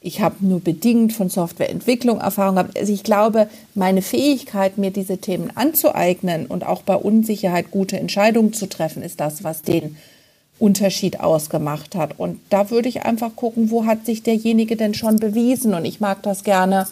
[0.00, 2.78] Ich habe nur bedingt von Softwareentwicklung Erfahrung gehabt.
[2.78, 8.52] Also ich glaube, meine Fähigkeit, mir diese Themen anzueignen und auch bei Unsicherheit gute Entscheidungen
[8.52, 9.96] zu treffen, ist das, was den
[10.58, 12.18] Unterschied ausgemacht hat.
[12.18, 15.74] Und da würde ich einfach gucken, wo hat sich derjenige denn schon bewiesen?
[15.74, 16.86] Und ich mag das gerne,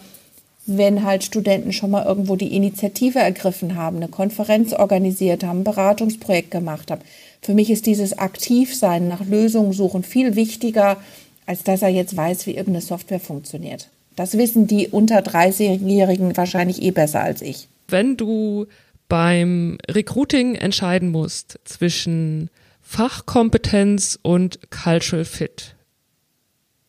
[0.66, 5.64] wenn halt Studenten schon mal irgendwo die Initiative ergriffen haben, eine Konferenz organisiert haben, ein
[5.64, 7.02] Beratungsprojekt gemacht haben.
[7.44, 10.96] Für mich ist dieses Aktivsein nach Lösungen suchen viel wichtiger,
[11.44, 13.90] als dass er jetzt weiß, wie irgendeine Software funktioniert.
[14.16, 17.68] Das wissen die unter 30-Jährigen wahrscheinlich eh besser als ich.
[17.86, 18.64] Wenn du
[19.10, 22.48] beim Recruiting entscheiden musst zwischen
[22.80, 25.74] Fachkompetenz und Cultural Fit,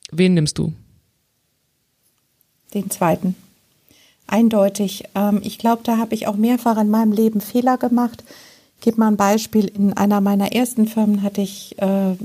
[0.09, 0.71] wen nimmst du?
[2.73, 3.35] Den zweiten.
[4.25, 5.03] Eindeutig.
[5.15, 8.23] Ähm, ich glaube, da habe ich auch mehrfach in meinem Leben Fehler gemacht
[8.85, 9.65] gebe mal ein Beispiel.
[9.65, 12.15] In einer meiner ersten Firmen hatte ich äh,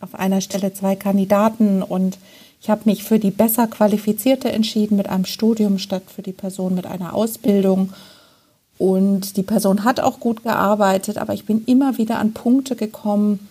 [0.00, 2.18] auf einer Stelle zwei Kandidaten und
[2.60, 6.74] ich habe mich für die besser qualifizierte entschieden mit einem Studium statt für die Person
[6.74, 7.92] mit einer Ausbildung.
[8.78, 13.48] Und die Person hat auch gut gearbeitet, aber ich bin immer wieder an Punkte gekommen,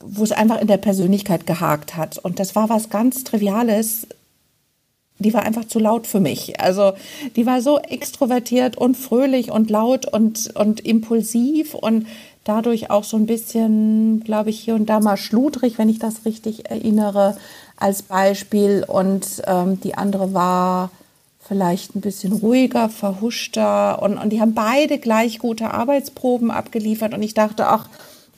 [0.00, 2.18] wo es einfach in der Persönlichkeit gehakt hat.
[2.18, 4.06] Und das war was ganz Triviales
[5.18, 6.60] die war einfach zu laut für mich.
[6.60, 6.92] Also
[7.36, 12.06] die war so extrovertiert und fröhlich und laut und, und impulsiv und
[12.42, 16.24] dadurch auch so ein bisschen, glaube ich, hier und da mal schludrig, wenn ich das
[16.24, 17.36] richtig erinnere,
[17.76, 18.84] als Beispiel.
[18.86, 20.90] Und ähm, die andere war
[21.46, 27.22] vielleicht ein bisschen ruhiger, verhuschter und, und die haben beide gleich gute Arbeitsproben abgeliefert und
[27.22, 27.88] ich dachte, ach,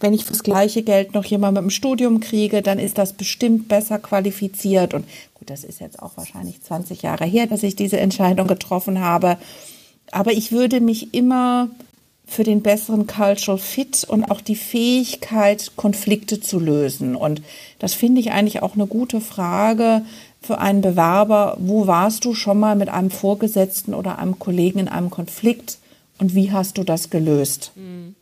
[0.01, 3.69] wenn ich fürs gleiche Geld noch jemand mit dem Studium kriege, dann ist das bestimmt
[3.69, 4.93] besser qualifiziert.
[4.93, 5.07] Und
[5.47, 9.39] das ist jetzt auch wahrscheinlich 20 Jahre her, dass ich diese Entscheidung getroffen habe.
[10.13, 11.69] Aber ich würde mich immer
[12.27, 17.15] für den besseren Cultural Fit und auch die Fähigkeit, Konflikte zu lösen.
[17.15, 17.41] Und
[17.79, 20.03] das finde ich eigentlich auch eine gute Frage
[20.43, 21.57] für einen Bewerber.
[21.61, 25.79] Wo warst du schon mal mit einem Vorgesetzten oder einem Kollegen in einem Konflikt
[26.19, 27.73] und wie hast du das gelöst?
[27.77, 28.17] Mhm.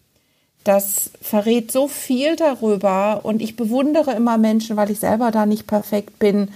[0.64, 5.66] Das verrät so viel darüber und ich bewundere immer Menschen, weil ich selber da nicht
[5.66, 6.48] perfekt bin,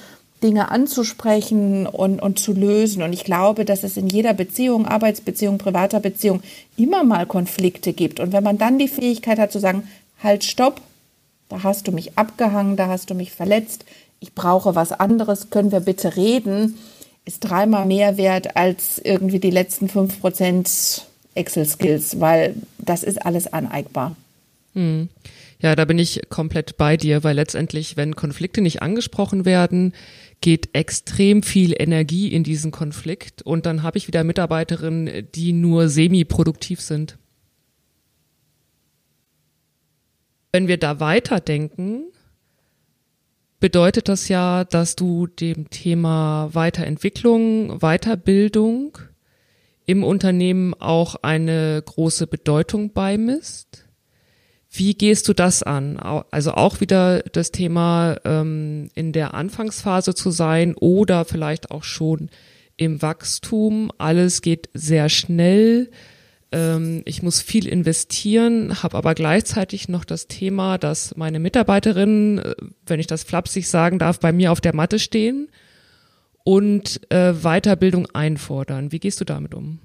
[0.42, 3.02] Dinge anzusprechen und, und zu lösen.
[3.02, 6.42] Und ich glaube, dass es in jeder Beziehung, Arbeitsbeziehung, privater Beziehung
[6.76, 8.20] immer mal Konflikte gibt.
[8.20, 9.88] Und wenn man dann die Fähigkeit hat zu sagen,
[10.22, 10.80] halt, stopp,
[11.48, 13.84] da hast du mich abgehangen, da hast du mich verletzt,
[14.20, 16.78] ich brauche was anderes, können wir bitte reden,
[17.24, 23.52] ist dreimal mehr wert als irgendwie die letzten fünf Prozent Excel-Skills, weil das ist alles
[23.52, 24.16] aneigbar.
[24.74, 25.08] Hm.
[25.60, 29.92] Ja, da bin ich komplett bei dir, weil letztendlich, wenn Konflikte nicht angesprochen werden,
[30.40, 35.88] geht extrem viel Energie in diesen Konflikt und dann habe ich wieder Mitarbeiterinnen, die nur
[35.88, 37.18] semi-produktiv sind.
[40.52, 42.04] Wenn wir da weiterdenken,
[43.60, 48.98] bedeutet das ja, dass du dem Thema Weiterentwicklung, Weiterbildung
[49.86, 53.87] im Unternehmen auch eine große Bedeutung beimisst.
[54.70, 55.96] Wie gehst du das an?
[56.30, 62.28] Also auch wieder das Thema ähm, in der Anfangsphase zu sein oder vielleicht auch schon
[62.76, 63.90] im Wachstum.
[63.96, 65.90] Alles geht sehr schnell.
[66.52, 72.54] Ähm, ich muss viel investieren, habe aber gleichzeitig noch das Thema, dass meine Mitarbeiterinnen, äh,
[72.86, 75.48] wenn ich das flapsig sagen darf, bei mir auf der Matte stehen
[76.44, 78.92] und äh, Weiterbildung einfordern.
[78.92, 79.80] Wie gehst du damit um?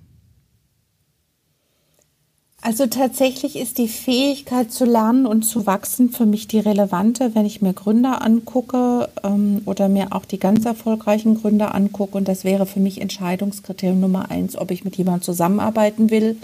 [2.65, 7.45] Also tatsächlich ist die Fähigkeit zu lernen und zu wachsen für mich die relevante, wenn
[7.45, 12.17] ich mir Gründer angucke ähm, oder mir auch die ganz erfolgreichen Gründer angucke.
[12.17, 16.37] Und das wäre für mich Entscheidungskriterium Nummer eins, ob ich mit jemandem zusammenarbeiten will.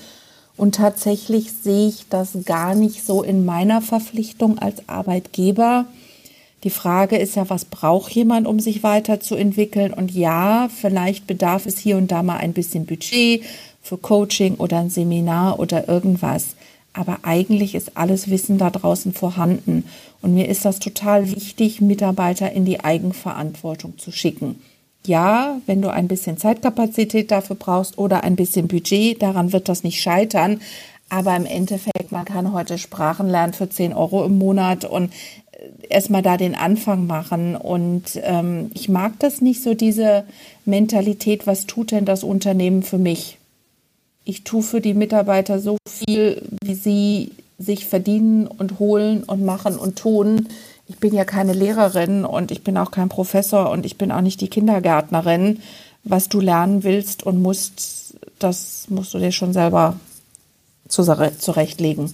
[0.58, 5.86] Und tatsächlich sehe ich das gar nicht so in meiner Verpflichtung als Arbeitgeber.
[6.66, 9.94] Die Frage ist ja, was braucht jemand, um sich weiterzuentwickeln?
[9.94, 13.42] Und ja, vielleicht bedarf es hier und da mal ein bisschen Budget
[13.82, 16.56] für Coaching oder ein Seminar oder irgendwas.
[16.94, 19.86] Aber eigentlich ist alles Wissen da draußen vorhanden.
[20.22, 24.62] Und mir ist das total wichtig, Mitarbeiter in die Eigenverantwortung zu schicken.
[25.06, 29.84] Ja, wenn du ein bisschen Zeitkapazität dafür brauchst oder ein bisschen Budget, daran wird das
[29.84, 30.62] nicht scheitern.
[31.10, 35.12] Aber im Endeffekt, man kann heute Sprachen lernen für 10 Euro im Monat und
[35.90, 37.56] erstmal da den Anfang machen.
[37.56, 40.26] Und ähm, ich mag das nicht so, diese
[40.66, 43.39] Mentalität, was tut denn das Unternehmen für mich?
[44.30, 49.76] Ich tue für die Mitarbeiter so viel, wie sie sich verdienen und holen und machen
[49.76, 50.50] und tun.
[50.86, 54.22] Ich bin ja keine Lehrerin und ich bin auch kein Professor und ich bin auch
[54.22, 55.62] nicht die Kindergärtnerin.
[56.04, 60.00] was du lernen willst und musst, das musst du dir schon selber
[60.88, 62.14] zurechtlegen.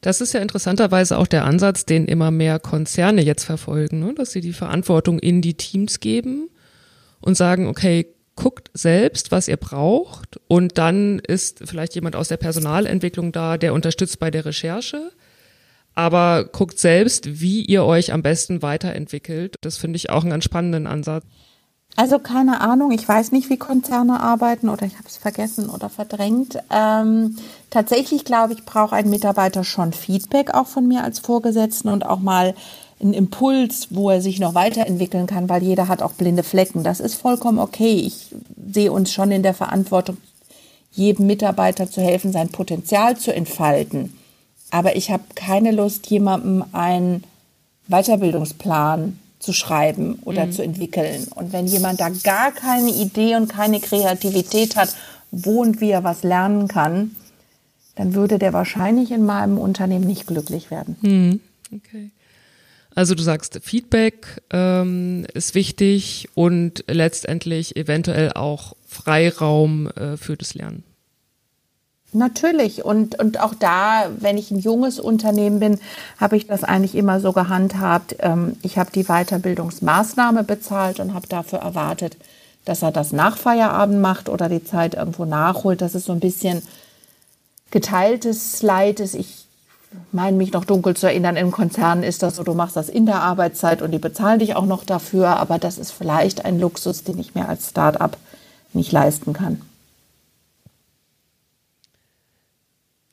[0.00, 4.14] Das ist ja interessanterweise auch der Ansatz, den immer mehr Konzerne jetzt verfolgen, ne?
[4.14, 6.48] dass sie die Verantwortung in die Teams geben
[7.20, 8.08] und sagen, okay,
[8.42, 13.72] guckt selbst, was ihr braucht und dann ist vielleicht jemand aus der Personalentwicklung da, der
[13.72, 15.12] unterstützt bei der Recherche.
[15.94, 19.56] Aber guckt selbst, wie ihr euch am besten weiterentwickelt.
[19.60, 21.24] Das finde ich auch einen ganz spannenden Ansatz.
[21.94, 25.90] Also keine Ahnung, ich weiß nicht, wie Konzerne arbeiten oder ich habe es vergessen oder
[25.90, 26.58] verdrängt.
[26.70, 27.36] Ähm,
[27.68, 32.20] tatsächlich glaube ich, braucht ein Mitarbeiter schon Feedback auch von mir als Vorgesetzten und auch
[32.20, 32.54] mal
[33.02, 36.84] einen Impuls, wo er sich noch weiterentwickeln kann, weil jeder hat auch blinde Flecken.
[36.84, 37.94] Das ist vollkommen okay.
[37.94, 38.28] Ich
[38.72, 40.16] sehe uns schon in der Verantwortung,
[40.92, 44.16] jedem Mitarbeiter zu helfen, sein Potenzial zu entfalten.
[44.70, 47.24] Aber ich habe keine Lust, jemandem einen
[47.88, 50.52] Weiterbildungsplan zu schreiben oder mhm.
[50.52, 51.26] zu entwickeln.
[51.34, 54.94] Und wenn jemand da gar keine Idee und keine Kreativität hat,
[55.30, 57.16] wo und wie er was lernen kann,
[57.96, 60.96] dann würde der wahrscheinlich in meinem Unternehmen nicht glücklich werden.
[61.00, 61.40] Mhm.
[61.74, 62.10] Okay.
[62.94, 70.54] Also du sagst, Feedback ähm, ist wichtig und letztendlich eventuell auch Freiraum äh, für das
[70.54, 70.84] Lernen.
[72.12, 72.84] Natürlich.
[72.84, 75.80] Und, und auch da, wenn ich ein junges Unternehmen bin,
[76.20, 78.16] habe ich das eigentlich immer so gehandhabt.
[78.18, 82.18] Ähm, ich habe die Weiterbildungsmaßnahme bezahlt und habe dafür erwartet,
[82.66, 85.80] dass er das nach Feierabend macht oder die Zeit irgendwo nachholt.
[85.80, 86.62] Das ist so ein bisschen
[87.70, 89.00] geteiltes Leid.
[89.00, 89.41] Ich
[90.12, 93.06] meine mich noch dunkel zu erinnern, im Konzern ist das so, du machst das in
[93.06, 95.36] der Arbeitszeit und die bezahlen dich auch noch dafür.
[95.36, 98.16] Aber das ist vielleicht ein Luxus, den ich mir als Start-up
[98.72, 99.60] nicht leisten kann.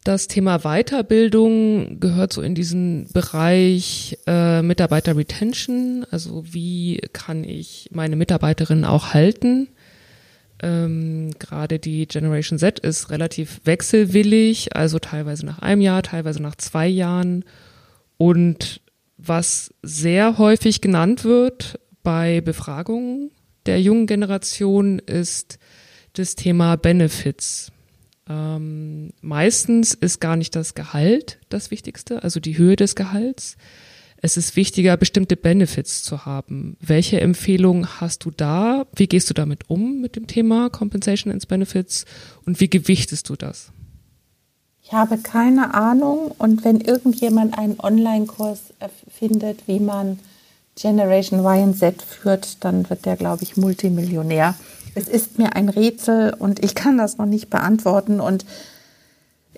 [0.04, 6.06] Das Thema Weiterbildung gehört so in diesen Bereich äh, Mitarbeiter Retention.
[6.10, 9.68] Also wie kann ich meine Mitarbeiterinnen auch halten?
[10.62, 16.56] Ähm, Gerade die Generation Z ist relativ wechselwillig, also teilweise nach einem Jahr, teilweise nach
[16.56, 17.45] zwei Jahren.
[18.17, 18.82] Und
[19.17, 23.32] was sehr häufig genannt wird bei Befragungen
[23.65, 25.60] der jungen Generation ist
[26.13, 27.72] das Thema Benefits.
[28.28, 33.58] Ähm, meistens ist gar nicht das Gehalt das Wichtigste, also die Höhe des Gehalts.
[34.22, 36.76] Es ist wichtiger, bestimmte Benefits zu haben.
[36.82, 38.86] Welche Empfehlungen hast du da?
[38.96, 42.06] Wie gehst du damit um mit dem Thema Compensation and Benefits
[42.46, 43.72] und wie gewichtest du das?
[44.84, 48.60] Ich habe keine Ahnung und wenn irgendjemand einen Online-Kurs
[49.08, 50.20] findet, wie man
[50.76, 54.56] Generation Y und Z führt, dann wird der, glaube ich, Multimillionär.
[54.96, 58.20] Es ist mir ein Rätsel und ich kann das noch nicht beantworten.
[58.20, 58.46] Und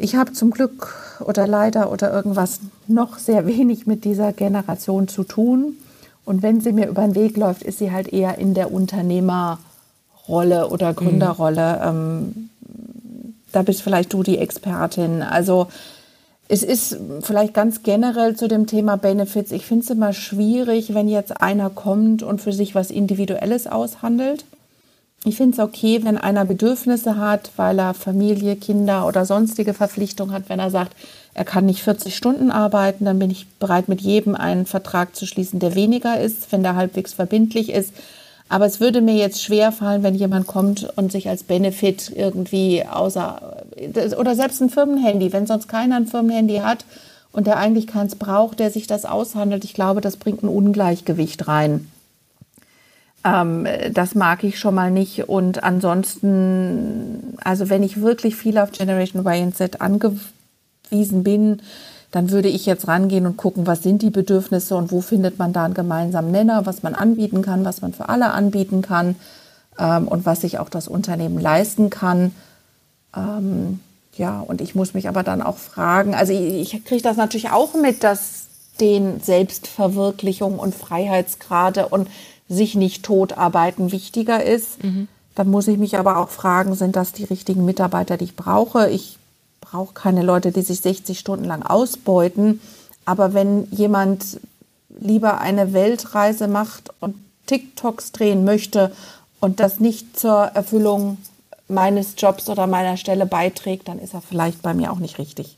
[0.01, 5.23] ich habe zum Glück oder leider oder irgendwas noch sehr wenig mit dieser Generation zu
[5.23, 5.77] tun.
[6.25, 10.69] Und wenn sie mir über den Weg läuft, ist sie halt eher in der Unternehmerrolle
[10.69, 11.77] oder Gründerrolle.
[11.77, 11.87] Mhm.
[11.87, 12.49] Ähm,
[13.51, 15.21] da bist vielleicht du die Expertin.
[15.21, 15.67] Also
[16.47, 19.51] es ist vielleicht ganz generell zu dem Thema Benefits.
[19.51, 24.45] Ich finde es immer schwierig, wenn jetzt einer kommt und für sich was Individuelles aushandelt.
[25.23, 30.33] Ich finde es okay, wenn einer Bedürfnisse hat, weil er Familie, Kinder oder sonstige Verpflichtungen
[30.33, 30.49] hat.
[30.49, 30.95] Wenn er sagt,
[31.35, 35.27] er kann nicht 40 Stunden arbeiten, dann bin ich bereit, mit jedem einen Vertrag zu
[35.27, 37.93] schließen, der weniger ist, wenn der halbwegs verbindlich ist.
[38.49, 42.83] Aber es würde mir jetzt schwer fallen, wenn jemand kommt und sich als Benefit irgendwie
[42.83, 43.63] außer
[44.17, 46.83] oder selbst ein Firmenhandy, wenn sonst keiner ein Firmenhandy hat
[47.31, 49.63] und der eigentlich keins braucht, der sich das aushandelt.
[49.63, 51.89] Ich glaube, das bringt ein Ungleichgewicht rein.
[53.23, 55.29] Ähm, das mag ich schon mal nicht.
[55.29, 61.61] Und ansonsten, also wenn ich wirklich viel auf Generation Y und Z angewiesen bin,
[62.11, 65.53] dann würde ich jetzt rangehen und gucken, was sind die Bedürfnisse und wo findet man
[65.53, 69.15] da einen gemeinsamen Nenner, was man anbieten kann, was man für alle anbieten kann
[69.79, 72.33] ähm, und was sich auch das Unternehmen leisten kann.
[73.15, 73.79] Ähm,
[74.17, 77.49] ja, und ich muss mich aber dann auch fragen, also ich, ich kriege das natürlich
[77.49, 78.47] auch mit, dass
[78.81, 82.09] den Selbstverwirklichung und Freiheitsgrade und
[82.51, 84.83] sich nicht totarbeiten wichtiger ist.
[84.83, 85.07] Mhm.
[85.35, 88.89] Dann muss ich mich aber auch fragen, sind das die richtigen Mitarbeiter, die ich brauche?
[88.89, 89.17] Ich
[89.61, 92.59] brauche keine Leute, die sich 60 Stunden lang ausbeuten.
[93.05, 94.39] Aber wenn jemand
[94.89, 98.91] lieber eine Weltreise macht und TikToks drehen möchte
[99.39, 101.17] und das nicht zur Erfüllung
[101.69, 105.57] meines Jobs oder meiner Stelle beiträgt, dann ist er vielleicht bei mir auch nicht richtig.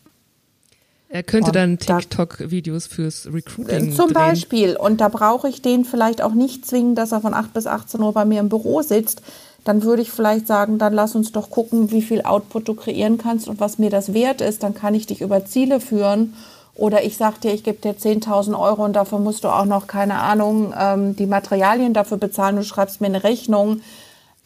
[1.14, 4.14] Er könnte und dann TikTok-Videos fürs Recruiting Zum drehen.
[4.16, 4.76] Beispiel.
[4.76, 8.02] Und da brauche ich den vielleicht auch nicht zwingen, dass er von 8 bis 18
[8.02, 9.22] Uhr bei mir im Büro sitzt.
[9.64, 13.20] Dann würde ich vielleicht sagen, dann lass uns doch gucken, wie viel Output du kreieren
[13.20, 14.64] kannst und was mir das wert ist.
[14.64, 16.34] Dann kann ich dich über Ziele führen.
[16.74, 19.86] Oder ich sage dir, ich gebe dir 10.000 Euro und dafür musst du auch noch,
[19.86, 22.56] keine Ahnung, ähm, die Materialien dafür bezahlen.
[22.56, 23.82] Du schreibst mir eine Rechnung.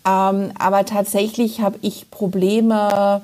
[0.06, 3.22] Ähm, aber tatsächlich habe ich Probleme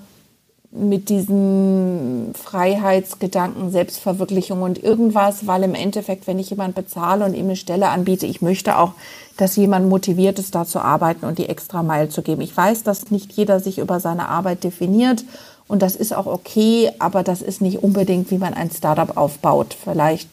[0.75, 7.45] mit diesem Freiheitsgedanken, Selbstverwirklichung und irgendwas, weil im Endeffekt, wenn ich jemand bezahle und ihm
[7.45, 8.93] eine Stelle anbiete, ich möchte auch,
[9.37, 12.41] dass jemand motiviert ist, da zu arbeiten und die extra Meile zu geben.
[12.41, 15.23] Ich weiß, dass nicht jeder sich über seine Arbeit definiert
[15.67, 19.75] und das ist auch okay, aber das ist nicht unbedingt, wie man ein Startup aufbaut.
[19.81, 20.27] Vielleicht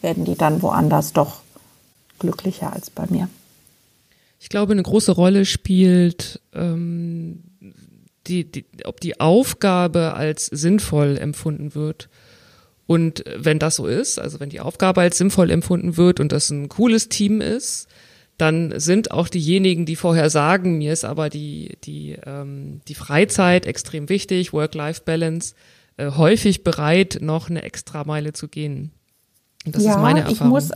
[0.00, 1.40] werden die dann woanders doch
[2.18, 3.28] glücklicher als bei mir.
[4.40, 7.42] Ich glaube, eine große Rolle spielt ähm,
[8.26, 12.08] die, die, ob die Aufgabe als sinnvoll empfunden wird.
[12.86, 16.50] Und wenn das so ist, also wenn die Aufgabe als sinnvoll empfunden wird und das
[16.50, 17.88] ein cooles Team ist,
[18.38, 23.66] dann sind auch diejenigen, die vorher sagen, mir ist aber die, die, ähm, die Freizeit
[23.66, 25.54] extrem wichtig, Work-Life-Balance,
[25.96, 28.90] äh, häufig bereit, noch eine extra Meile zu gehen.
[29.64, 30.58] Und das ja, ist meine Erfahrung.
[30.58, 30.70] Ich muss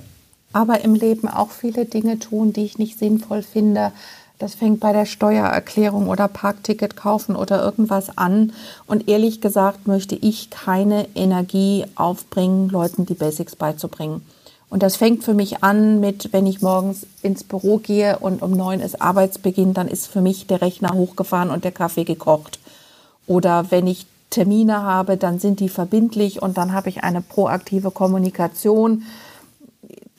[0.52, 3.92] aber im Leben auch viele Dinge tun, die ich nicht sinnvoll finde.
[4.38, 8.52] Das fängt bei der Steuererklärung oder Parkticket kaufen oder irgendwas an.
[8.86, 14.20] Und ehrlich gesagt möchte ich keine Energie aufbringen, Leuten die Basics beizubringen.
[14.68, 18.50] Und das fängt für mich an mit, wenn ich morgens ins Büro gehe und um
[18.50, 22.58] neun ist Arbeitsbeginn, dann ist für mich der Rechner hochgefahren und der Kaffee gekocht.
[23.26, 27.90] Oder wenn ich Termine habe, dann sind die verbindlich und dann habe ich eine proaktive
[27.90, 29.04] Kommunikation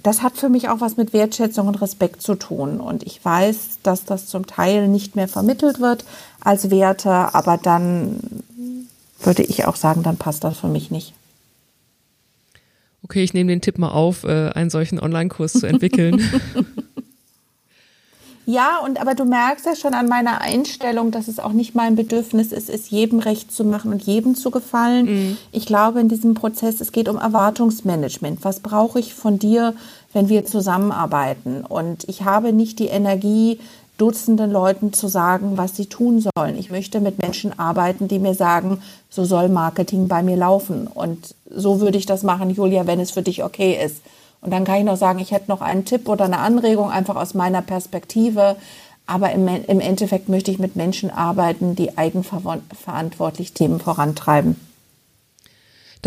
[0.07, 2.79] das hat für mich auch was mit Wertschätzung und Respekt zu tun.
[2.79, 6.05] Und ich weiß, dass das zum Teil nicht mehr vermittelt wird
[6.39, 8.17] als Werte, aber dann
[9.19, 11.13] würde ich auch sagen, dann passt das für mich nicht.
[13.03, 16.21] Okay, ich nehme den Tipp mal auf, äh, einen solchen Online-Kurs zu entwickeln.
[18.49, 21.97] Ja, und aber du merkst ja schon an meiner Einstellung, dass es auch nicht mein
[21.97, 25.05] Bedürfnis ist, es jedem recht zu machen und jedem zu gefallen.
[25.05, 25.37] Mhm.
[25.51, 28.45] Ich glaube, in diesem Prozess, es geht um Erwartungsmanagement.
[28.45, 29.75] Was brauche ich von dir,
[30.13, 31.63] wenn wir zusammenarbeiten?
[31.63, 33.59] Und ich habe nicht die Energie,
[33.97, 36.55] Dutzenden Leuten zu sagen, was sie tun sollen.
[36.55, 40.85] Ich möchte mit Menschen arbeiten, die mir sagen, so soll Marketing bei mir laufen.
[40.85, 44.03] Und so würde ich das machen, Julia, wenn es für dich okay ist.
[44.39, 47.15] Und dann kann ich noch sagen, ich hätte noch einen Tipp oder eine Anregung einfach
[47.15, 48.55] aus meiner Perspektive.
[49.07, 54.66] Aber im, im Endeffekt möchte ich mit Menschen arbeiten, die eigenverantwortlich Themen vorantreiben.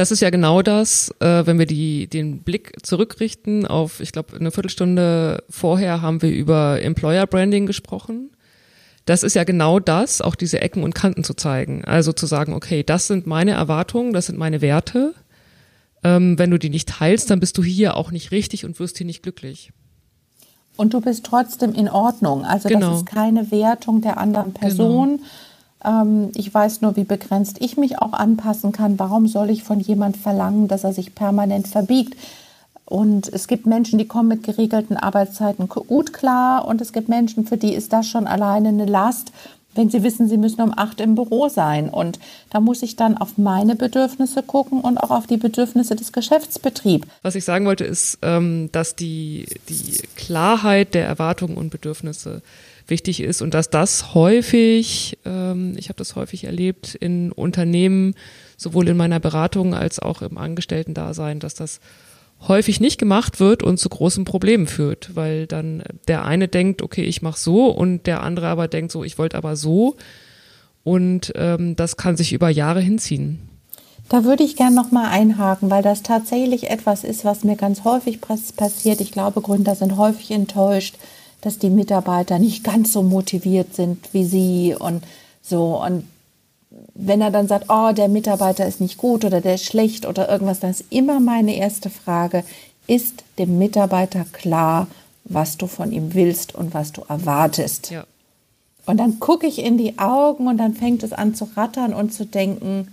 [0.00, 4.34] Das ist ja genau das, äh, wenn wir die, den Blick zurückrichten auf, ich glaube,
[4.36, 8.30] eine Viertelstunde vorher haben wir über Employer Branding gesprochen.
[9.04, 11.84] Das ist ja genau das, auch diese Ecken und Kanten zu zeigen.
[11.84, 15.14] Also zu sagen, okay, das sind meine Erwartungen, das sind meine Werte
[16.02, 18.98] ähm, wenn du die nicht teilst, dann bist du hier auch nicht richtig und wirst
[18.98, 19.72] hier nicht glücklich.
[20.76, 22.44] Und du bist trotzdem in Ordnung.
[22.44, 22.90] Also genau.
[22.90, 25.18] das ist keine Wertung der anderen Person.
[25.18, 25.28] Genau.
[25.84, 28.98] Ähm, ich weiß nur, wie begrenzt ich mich auch anpassen kann.
[28.98, 32.16] Warum soll ich von jemand verlangen, dass er sich permanent verbiegt?
[32.84, 36.66] Und es gibt Menschen, die kommen mit geregelten Arbeitszeiten gut klar.
[36.66, 39.32] Und es gibt Menschen, für die ist das schon alleine eine Last
[39.74, 41.88] wenn sie wissen, sie müssen um acht im Büro sein.
[41.88, 42.18] Und
[42.50, 47.06] da muss ich dann auf meine Bedürfnisse gucken und auch auf die Bedürfnisse des Geschäftsbetriebs.
[47.22, 52.42] Was ich sagen wollte, ist, ähm, dass die, die Klarheit der Erwartungen und Bedürfnisse
[52.90, 58.14] wichtig ist und dass das häufig, ähm, ich habe das häufig erlebt in Unternehmen,
[58.56, 61.80] sowohl in meiner Beratung als auch im Angestellten-Dasein, dass das
[62.48, 67.02] häufig nicht gemacht wird und zu großen Problemen führt, weil dann der eine denkt, okay,
[67.02, 69.96] ich mache so und der andere aber denkt so, ich wollte aber so
[70.82, 73.50] und ähm, das kann sich über Jahre hinziehen.
[74.08, 77.84] Da würde ich gerne noch mal einhaken, weil das tatsächlich etwas ist, was mir ganz
[77.84, 79.00] häufig passiert.
[79.00, 80.96] Ich glaube, Gründer sind häufig enttäuscht,
[81.40, 85.02] dass die Mitarbeiter nicht ganz so motiviert sind wie sie und
[85.42, 86.04] so und
[86.94, 90.28] wenn er dann sagt, oh, der Mitarbeiter ist nicht gut oder der ist schlecht oder
[90.28, 92.44] irgendwas, dann ist immer meine erste Frage,
[92.86, 94.86] ist dem Mitarbeiter klar,
[95.24, 97.90] was du von ihm willst und was du erwartest?
[97.90, 98.04] Ja.
[98.86, 102.12] Und dann gucke ich in die Augen und dann fängt es an zu rattern und
[102.12, 102.88] zu denken,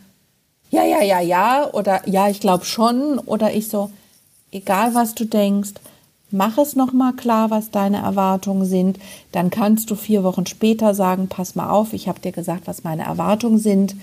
[0.69, 3.89] ja, ja, ja, ja oder ja, ich glaube schon oder ich so,
[4.51, 5.71] egal was du denkst,
[6.29, 8.99] Mach es nochmal klar, was deine Erwartungen sind.
[9.31, 12.83] Dann kannst du vier Wochen später sagen, pass mal auf, ich habe dir gesagt, was
[12.83, 13.95] meine Erwartungen sind.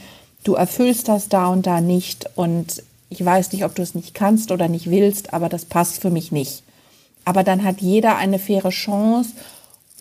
[0.42, 4.14] Du erfüllst das da und da nicht und ich weiß nicht, ob du es nicht
[4.14, 6.62] kannst oder nicht willst, aber das passt für mich nicht.
[7.24, 9.32] Aber dann hat jeder eine faire Chance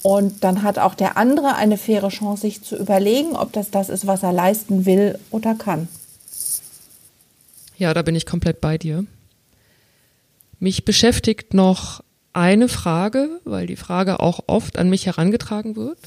[0.01, 3.89] und dann hat auch der andere eine faire Chance, sich zu überlegen, ob das das
[3.89, 5.87] ist, was er leisten will oder kann.
[7.77, 9.05] Ja, da bin ich komplett bei dir.
[10.59, 12.01] Mich beschäftigt noch
[12.33, 15.99] eine Frage, weil die Frage auch oft an mich herangetragen wird.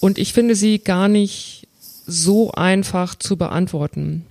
[0.00, 1.68] Und ich finde sie gar nicht
[2.06, 4.26] so einfach zu beantworten.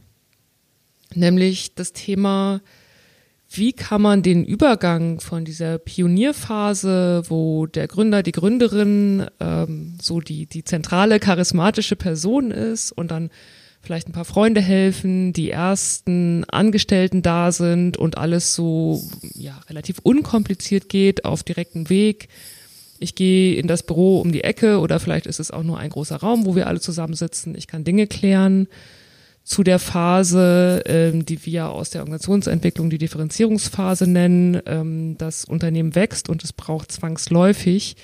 [1.14, 2.62] Nämlich das Thema,
[3.50, 10.22] wie kann man den Übergang von dieser Pionierphase, wo der Gründer, die Gründerin ähm, so
[10.22, 13.30] die, die zentrale charismatische Person ist und dann
[13.82, 19.04] vielleicht ein paar Freunde helfen, die ersten Angestellten da sind und alles so
[19.34, 22.28] ja, relativ unkompliziert geht, auf direktem Weg.
[23.00, 25.90] Ich gehe in das Büro um die Ecke oder vielleicht ist es auch nur ein
[25.90, 27.56] großer Raum, wo wir alle zusammensitzen.
[27.56, 28.68] Ich kann Dinge klären
[29.44, 34.62] zu der Phase, ähm, die wir aus der Organisationsentwicklung die Differenzierungsphase nennen.
[34.68, 37.96] Ähm, das Unternehmen wächst und es braucht zwangsläufig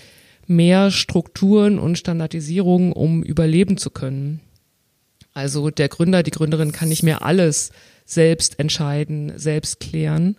[0.47, 4.39] mehr Strukturen und Standardisierung, um überleben zu können.
[5.37, 7.69] Also der Gründer, die Gründerin kann nicht mehr alles
[8.05, 10.35] selbst entscheiden, selbst klären.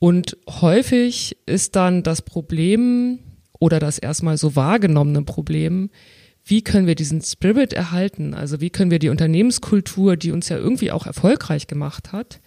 [0.00, 3.20] Und häufig ist dann das Problem
[3.60, 5.90] oder das erstmal so wahrgenommene Problem,
[6.44, 8.34] wie können wir diesen Spirit erhalten?
[8.34, 12.40] Also wie können wir die Unternehmenskultur, die uns ja irgendwie auch erfolgreich gemacht hat,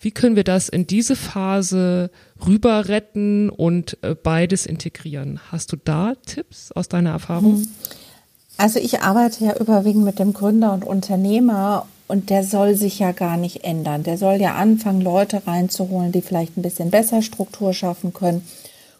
[0.00, 2.10] wie können wir das in diese Phase
[2.44, 5.38] rüber retten und äh, beides integrieren?
[5.52, 7.60] Hast du da Tipps aus deiner Erfahrung?
[7.60, 7.68] Mhm.
[8.58, 13.12] Also ich arbeite ja überwiegend mit dem Gründer und Unternehmer und der soll sich ja
[13.12, 14.02] gar nicht ändern.
[14.02, 18.42] Der soll ja anfangen, Leute reinzuholen, die vielleicht ein bisschen besser Struktur schaffen können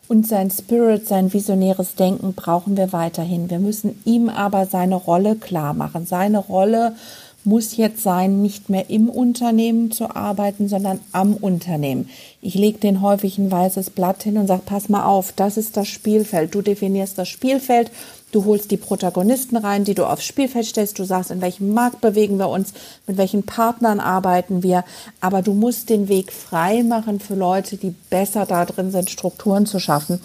[0.09, 3.51] und sein Spirit, sein visionäres Denken brauchen wir weiterhin.
[3.51, 6.07] Wir müssen ihm aber seine Rolle klar machen.
[6.07, 6.97] Seine Rolle
[7.45, 12.09] muss jetzt sein, nicht mehr im Unternehmen zu arbeiten, sondern am Unternehmen.
[12.43, 15.77] Ich lege den häufig ein weißes Blatt hin und sage, pass mal auf, das ist
[15.77, 16.55] das Spielfeld.
[16.55, 17.91] Du definierst das Spielfeld
[18.31, 20.99] Du holst die Protagonisten rein, die du aufs Spielfeld stellst.
[20.99, 22.75] Du sagst, in welchem Markt bewegen wir uns,
[23.07, 24.85] mit welchen Partnern arbeiten wir.
[25.21, 29.65] Aber du musst den Weg frei machen für Leute, die besser da drin sind, Strukturen
[29.65, 30.21] zu schaffen.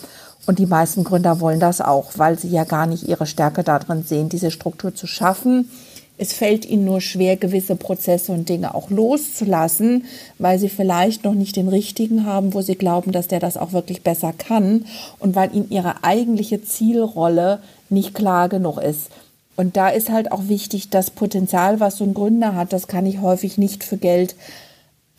[0.46, 4.04] Und die meisten Gründer wollen das auch, weil sie ja gar nicht ihre Stärke darin
[4.04, 5.70] sehen, diese Struktur zu schaffen.
[6.18, 10.06] Es fällt ihnen nur schwer, gewisse Prozesse und Dinge auch loszulassen,
[10.38, 13.74] weil sie vielleicht noch nicht den richtigen haben, wo sie glauben, dass der das auch
[13.74, 14.86] wirklich besser kann
[15.20, 17.60] und weil ihnen ihre eigentliche Zielrolle
[17.90, 19.10] nicht klar genug ist.
[19.56, 23.06] Und da ist halt auch wichtig, das Potenzial, was so ein Gründer hat, das kann
[23.06, 24.36] ich häufig nicht für Geld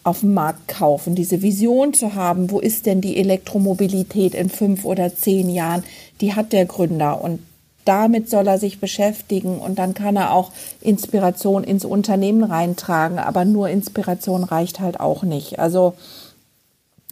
[0.02, 1.14] auf dem Markt kaufen.
[1.14, 5.82] Diese Vision zu haben, wo ist denn die Elektromobilität in fünf oder zehn Jahren,
[6.20, 7.22] die hat der Gründer.
[7.22, 7.40] Und
[7.84, 13.18] damit soll er sich beschäftigen und dann kann er auch Inspiration ins Unternehmen reintragen.
[13.18, 15.58] Aber nur Inspiration reicht halt auch nicht.
[15.58, 15.94] Also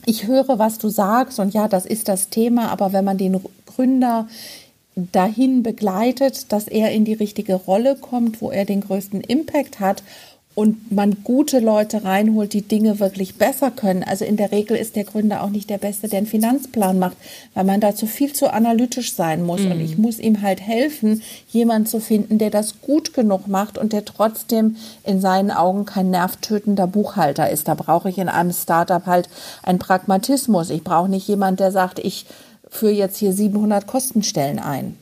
[0.07, 3.41] ich höre, was du sagst und ja, das ist das Thema, aber wenn man den
[3.67, 4.27] Gründer
[4.95, 10.03] dahin begleitet, dass er in die richtige Rolle kommt, wo er den größten Impact hat
[10.55, 14.03] und man gute Leute reinholt, die Dinge wirklich besser können.
[14.03, 17.17] Also in der Regel ist der Gründer auch nicht der Beste, der einen Finanzplan macht,
[17.55, 19.63] weil man dazu viel zu analytisch sein muss.
[19.63, 19.73] Mhm.
[19.73, 23.95] Und ich muss ihm halt helfen, jemanden zu finden, der das gut genug macht und
[23.95, 27.69] der trotzdem in seinen Augen kein nervtötender Buchhalter ist.
[27.69, 29.31] Da brauche ich in einem Startup halt
[29.63, 30.69] einen Pragmatismus.
[30.69, 32.27] Ich brauche nicht jemanden, der sagt, ich
[32.69, 34.97] führe jetzt hier 700 Kostenstellen ein.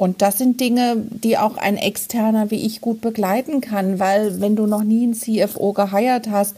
[0.00, 4.56] Und das sind Dinge, die auch ein Externer wie ich gut begleiten kann, weil wenn
[4.56, 6.56] du noch nie einen CFO geheiert hast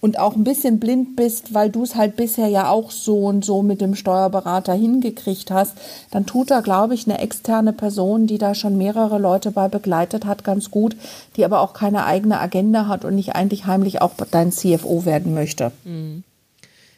[0.00, 3.44] und auch ein bisschen blind bist, weil du es halt bisher ja auch so und
[3.44, 5.72] so mit dem Steuerberater hingekriegt hast,
[6.12, 10.24] dann tut da, glaube ich, eine externe Person, die da schon mehrere Leute bei begleitet
[10.24, 10.94] hat, ganz gut,
[11.34, 15.34] die aber auch keine eigene Agenda hat und nicht eigentlich heimlich auch dein CFO werden
[15.34, 15.72] möchte.
[15.82, 16.22] Mhm.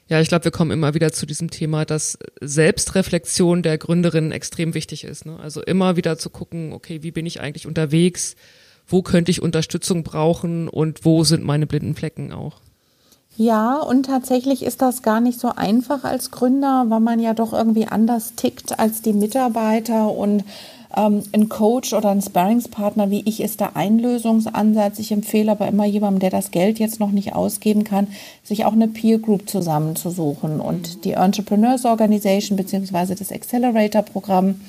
[0.09, 4.75] Ja, ich glaube, wir kommen immer wieder zu diesem Thema, dass Selbstreflexion der Gründerin extrem
[4.75, 5.27] wichtig ist.
[5.27, 5.39] Ne?
[5.41, 8.37] Also immer wieder zu gucken, okay, wie bin ich eigentlich unterwegs?
[8.87, 12.61] Wo könnte ich Unterstützung brauchen und wo sind meine blinden Flecken auch?
[13.37, 17.53] Ja, und tatsächlich ist das gar nicht so einfach als Gründer, weil man ja doch
[17.53, 20.45] irgendwie anders tickt als die Mitarbeiter und
[20.97, 24.99] ähm, ein Coach oder ein Sparringspartner wie ich ist der Einlösungsansatz.
[24.99, 28.09] Ich empfehle aber immer jemandem, der das Geld jetzt noch nicht ausgeben kann,
[28.43, 30.61] sich auch eine Peer Group zusammenzusuchen.
[30.61, 33.15] Und die Entrepreneurs Organization bzw.
[33.15, 34.61] das Accelerator Programm,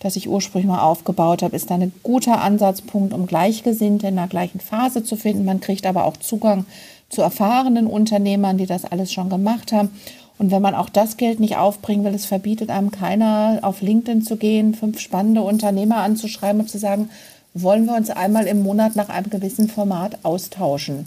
[0.00, 4.28] das ich ursprünglich mal aufgebaut habe, ist dann ein guter Ansatzpunkt, um Gleichgesinnte in der
[4.28, 5.44] gleichen Phase zu finden.
[5.44, 6.66] Man kriegt aber auch Zugang
[7.08, 9.90] zu erfahrenen Unternehmern, die das alles schon gemacht haben.
[10.38, 14.22] Und wenn man auch das Geld nicht aufbringen will, es verbietet einem keiner, auf LinkedIn
[14.22, 17.10] zu gehen, fünf spannende Unternehmer anzuschreiben und zu sagen,
[17.54, 21.06] wollen wir uns einmal im Monat nach einem gewissen Format austauschen.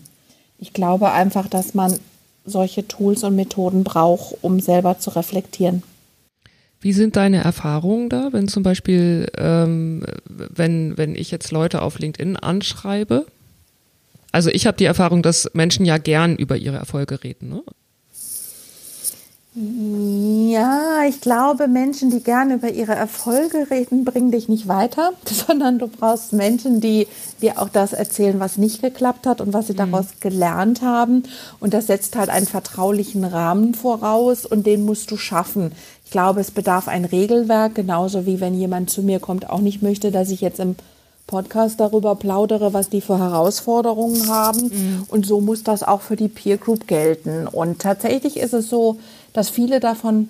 [0.59, 1.97] Ich glaube einfach, dass man
[2.45, 5.83] solche Tools und Methoden braucht, um selber zu reflektieren.
[6.81, 11.99] Wie sind deine Erfahrungen da, wenn zum Beispiel, ähm, wenn, wenn ich jetzt Leute auf
[11.99, 13.27] LinkedIn anschreibe?
[14.31, 17.49] Also ich habe die Erfahrung, dass Menschen ja gern über ihre Erfolge reden.
[17.49, 17.61] Ne?
[19.53, 25.77] Ja, ich glaube, Menschen, die gerne über ihre Erfolge reden, bringen dich nicht weiter, sondern
[25.77, 27.05] du brauchst Menschen, die
[27.41, 29.91] dir auch das erzählen, was nicht geklappt hat und was sie mhm.
[29.91, 31.23] daraus gelernt haben.
[31.59, 35.73] Und das setzt halt einen vertraulichen Rahmen voraus und den musst du schaffen.
[36.05, 39.81] Ich glaube, es bedarf ein Regelwerk, genauso wie wenn jemand zu mir kommt, auch nicht
[39.81, 40.77] möchte, dass ich jetzt im
[41.27, 44.63] Podcast darüber plaudere, was die für Herausforderungen haben.
[44.63, 45.05] Mhm.
[45.09, 47.47] Und so muss das auch für die Peer Group gelten.
[47.47, 48.97] Und tatsächlich ist es so,
[49.33, 50.29] dass viele davon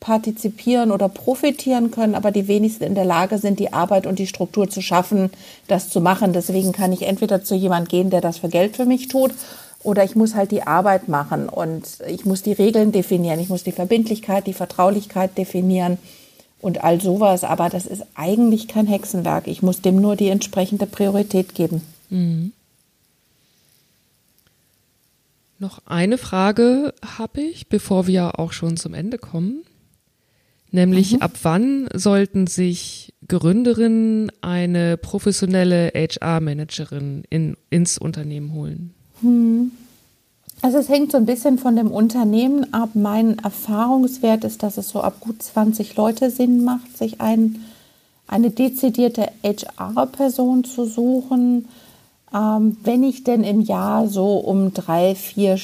[0.00, 4.28] partizipieren oder profitieren können, aber die wenigsten in der Lage sind, die Arbeit und die
[4.28, 5.30] Struktur zu schaffen,
[5.66, 6.32] das zu machen.
[6.32, 9.32] Deswegen kann ich entweder zu jemand gehen, der das für Geld für mich tut,
[9.82, 13.62] oder ich muss halt die Arbeit machen und ich muss die Regeln definieren, ich muss
[13.62, 15.98] die Verbindlichkeit, die Vertraulichkeit definieren
[16.60, 17.44] und all sowas.
[17.44, 19.46] Aber das ist eigentlich kein Hexenwerk.
[19.46, 21.82] Ich muss dem nur die entsprechende Priorität geben.
[22.10, 22.52] Mhm.
[25.58, 29.62] Noch eine Frage habe ich, bevor wir auch schon zum Ende kommen.
[30.70, 31.22] Nämlich, mhm.
[31.22, 38.94] ab wann sollten sich Gründerinnen eine professionelle HR-Managerin in, ins Unternehmen holen?
[39.22, 39.72] Hm.
[40.60, 42.90] Also es hängt so ein bisschen von dem Unternehmen ab.
[42.94, 47.64] Mein Erfahrungswert ist, dass es so ab gut 20 Leute Sinn macht, sich ein,
[48.26, 51.68] eine dezidierte HR-Person zu suchen.
[52.34, 55.58] Ähm, wenn ich denn im Jahr so um drei, vier,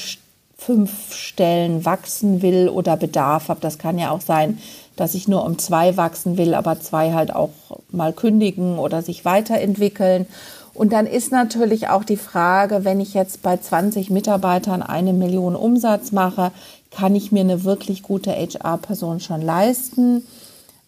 [0.57, 4.57] fünf Stellen wachsen will oder Bedarf habe, das kann ja auch sein,
[4.95, 7.51] dass ich nur um zwei wachsen will, aber zwei halt auch
[7.91, 10.25] mal kündigen oder sich weiterentwickeln.
[10.73, 15.55] Und dann ist natürlich auch die Frage, wenn ich jetzt bei 20 Mitarbeitern eine Million
[15.55, 16.51] Umsatz mache,
[16.91, 20.25] kann ich mir eine wirklich gute HR-Person schon leisten?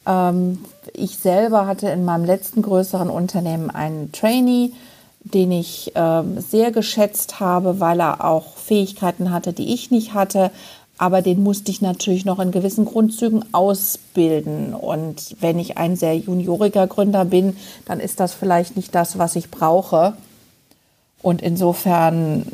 [0.05, 0.59] Ähm,
[0.93, 4.71] ich selber hatte in meinem letzten größeren Unternehmen einen Trainee,
[5.33, 10.51] den ich ähm, sehr geschätzt habe, weil er auch Fähigkeiten hatte, die ich nicht hatte
[10.97, 14.73] aber den musste ich natürlich noch in gewissen Grundzügen ausbilden.
[14.73, 17.55] Und wenn ich ein sehr junioriger Gründer bin,
[17.85, 20.13] dann ist das vielleicht nicht das, was ich brauche.
[21.21, 22.45] Und insofern,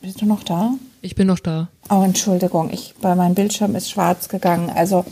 [0.00, 0.72] bist du noch da?
[1.02, 1.68] Ich bin noch da.
[1.90, 4.70] Oh, Entschuldigung, ich, bei meinem Bildschirm ist schwarz gegangen.
[4.74, 5.04] Also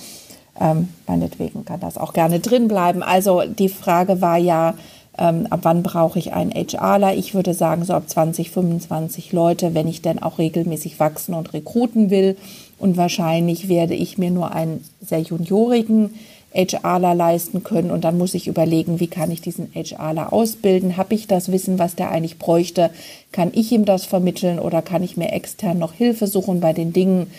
[0.59, 3.03] ähm, meinetwegen kann das auch gerne drin bleiben.
[3.03, 4.75] Also die Frage war ja,
[5.19, 7.15] ähm, ab wann brauche ich einen HRler?
[7.15, 11.53] Ich würde sagen, so ab 20, 25 Leute, wenn ich dann auch regelmäßig wachsen und
[11.53, 12.37] rekruten will.
[12.79, 16.15] Und wahrscheinlich werde ich mir nur einen sehr juniorigen
[16.55, 17.91] HRler leisten können.
[17.91, 20.97] Und dann muss ich überlegen, wie kann ich diesen HRler ausbilden?
[20.97, 22.91] Habe ich das Wissen, was der eigentlich bräuchte?
[23.33, 26.93] Kann ich ihm das vermitteln oder kann ich mir extern noch Hilfe suchen bei den
[26.93, 27.31] Dingen,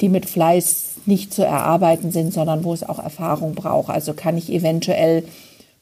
[0.00, 3.90] die mit Fleiß nicht zu erarbeiten sind, sondern wo es auch Erfahrung braucht?
[3.90, 5.24] Also kann ich eventuell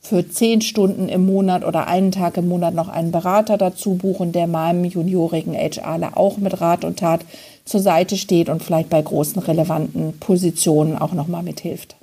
[0.01, 4.33] für zehn Stunden im Monat oder einen Tag im Monat noch einen Berater dazu buchen,
[4.33, 7.21] der meinem juniorigen HRler auch mit Rat und Tat
[7.67, 11.97] zur Seite steht und vielleicht bei großen relevanten Positionen auch nochmal mithilft.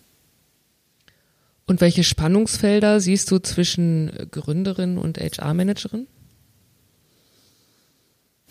[1.66, 6.08] Und welche Spannungsfelder siehst du zwischen Gründerin und HR-Managerin?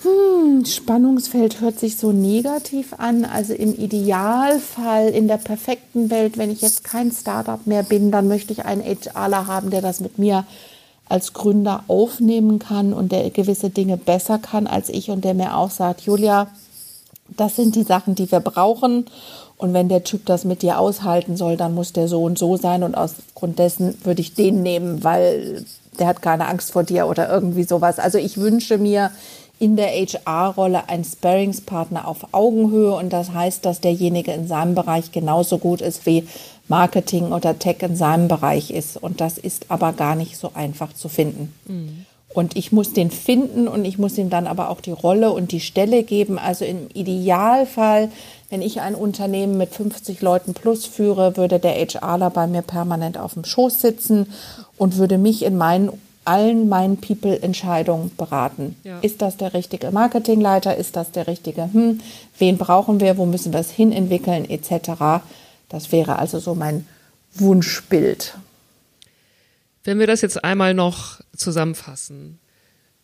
[0.02, 3.24] Hm, Spannungsfeld hört sich so negativ an.
[3.24, 8.28] Also im Idealfall, in der perfekten Welt, wenn ich jetzt kein Startup mehr bin, dann
[8.28, 10.44] möchte ich einen HRler haben, der das mit mir
[11.08, 15.56] als Gründer aufnehmen kann und der gewisse Dinge besser kann als ich und der mir
[15.56, 16.48] auch sagt, Julia,
[17.28, 19.06] das sind die Sachen, die wir brauchen.
[19.56, 22.56] Und wenn der Typ das mit dir aushalten soll, dann muss der so und so
[22.56, 22.82] sein.
[22.82, 25.64] Und aus Grund dessen würde ich den nehmen, weil
[25.98, 27.98] der hat keine Angst vor dir oder irgendwie sowas.
[27.98, 29.10] Also ich wünsche mir
[29.58, 35.12] in der HR-Rolle ein Sparringspartner auf Augenhöhe und das heißt, dass derjenige in seinem Bereich
[35.12, 36.26] genauso gut ist wie
[36.68, 38.96] Marketing oder Tech in seinem Bereich ist.
[38.96, 41.54] Und das ist aber gar nicht so einfach zu finden.
[41.66, 42.06] Mhm.
[42.34, 45.52] Und ich muss den finden und ich muss ihm dann aber auch die Rolle und
[45.52, 46.38] die Stelle geben.
[46.38, 48.10] Also im Idealfall,
[48.50, 53.16] wenn ich ein Unternehmen mit 50 Leuten plus führe, würde der HRler bei mir permanent
[53.16, 54.26] auf dem Schoß sitzen
[54.76, 55.90] und würde mich in meinen
[56.26, 58.76] allen meinen People-Entscheidungen beraten.
[58.84, 58.98] Ja.
[59.00, 60.76] Ist das der richtige Marketingleiter?
[60.76, 62.00] Ist das der richtige, hm,
[62.38, 63.16] wen brauchen wir?
[63.16, 64.48] Wo müssen wir es hinentwickeln?
[64.48, 65.24] Etc.
[65.68, 66.86] Das wäre also so mein
[67.34, 68.36] Wunschbild.
[69.84, 72.38] Wenn wir das jetzt einmal noch zusammenfassen,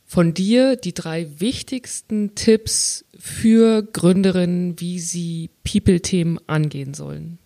[0.05, 7.39] von dir die drei wichtigsten Tipps für Gründerinnen, wie sie People-Themen angehen sollen.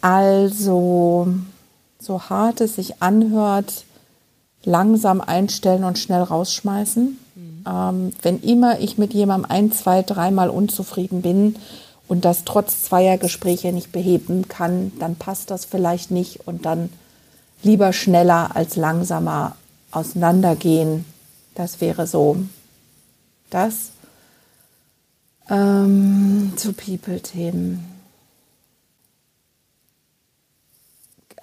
[0.00, 1.28] Also,
[2.00, 3.84] so hart es sich anhört,
[4.64, 7.18] langsam einstellen und schnell rausschmeißen.
[7.34, 7.64] Mhm.
[7.66, 11.56] Ähm, wenn immer ich mit jemandem ein, zwei, dreimal unzufrieden bin
[12.08, 16.90] und das trotz zweier Gespräche nicht beheben kann, dann passt das vielleicht nicht und dann
[17.62, 19.56] lieber schneller als langsamer
[19.90, 21.04] auseinandergehen.
[21.54, 22.36] Das wäre so
[23.50, 23.90] das.
[25.48, 27.89] Ähm, zu People-Themen.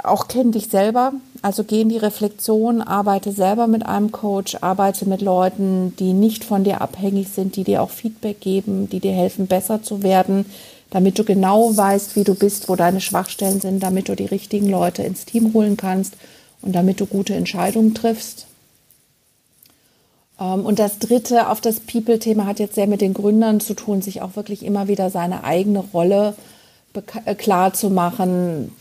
[0.04, 5.10] Auch kenn dich selber, also geh in die Reflexion, arbeite selber mit einem Coach, arbeite
[5.10, 9.14] mit Leuten, die nicht von dir abhängig sind, die dir auch Feedback geben, die dir
[9.14, 10.46] helfen, besser zu werden,
[10.92, 14.70] damit du genau weißt, wie du bist, wo deine Schwachstellen sind, damit du die richtigen
[14.70, 16.14] Leute ins Team holen kannst
[16.62, 18.46] und damit du gute Entscheidungen triffst.
[20.40, 24.02] Ähm, und das dritte auf das People-Thema hat jetzt sehr mit den Gründern zu tun,
[24.02, 26.36] sich auch wirklich immer wieder seine eigene Rolle
[27.26, 28.74] äh, klar zu machen,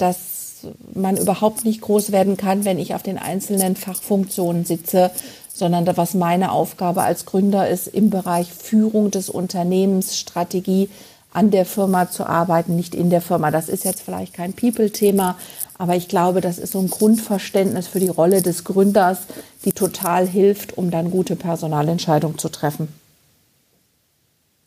[0.95, 5.11] man überhaupt nicht groß werden kann, wenn ich auf den einzelnen Fachfunktionen sitze,
[5.53, 10.89] sondern was meine Aufgabe als Gründer ist, im Bereich Führung des Unternehmens, Strategie
[11.33, 13.51] an der Firma zu arbeiten, nicht in der Firma.
[13.51, 15.37] Das ist jetzt vielleicht kein People-Thema,
[15.79, 19.21] aber ich glaube, das ist so ein Grundverständnis für die Rolle des Gründers,
[19.65, 22.89] die total hilft, um dann gute Personalentscheidungen zu treffen.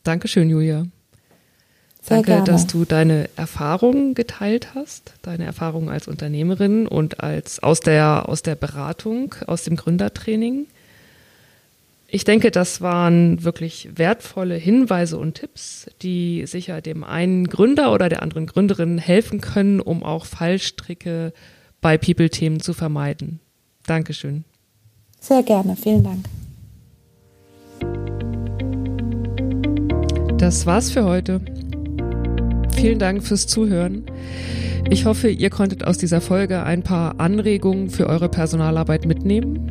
[0.04, 0.86] Dankeschön, Julia.
[2.02, 2.44] Sehr Danke, gerne.
[2.44, 8.42] dass du deine Erfahrungen geteilt hast, deine Erfahrungen als Unternehmerin und als aus der aus
[8.42, 10.66] der Beratung, aus dem Gründertraining.
[12.08, 18.08] Ich denke, das waren wirklich wertvolle Hinweise und Tipps, die sicher dem einen Gründer oder
[18.08, 21.32] der anderen Gründerin helfen können, um auch Fallstricke
[21.80, 23.38] bei People-Themen zu vermeiden.
[23.86, 24.44] Dankeschön.
[25.20, 26.24] Sehr gerne, vielen Dank.
[30.38, 31.42] Das war's für heute.
[32.80, 34.04] Vielen Dank fürs Zuhören.
[34.88, 39.70] Ich hoffe, ihr konntet aus dieser Folge ein paar Anregungen für eure Personalarbeit mitnehmen.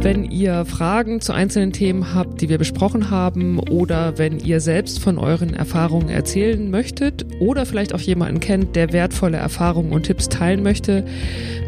[0.00, 5.00] Wenn ihr Fragen zu einzelnen Themen habt, die wir besprochen haben, oder wenn ihr selbst
[5.00, 10.28] von euren Erfahrungen erzählen möchtet oder vielleicht auch jemanden kennt, der wertvolle Erfahrungen und Tipps
[10.28, 11.04] teilen möchte,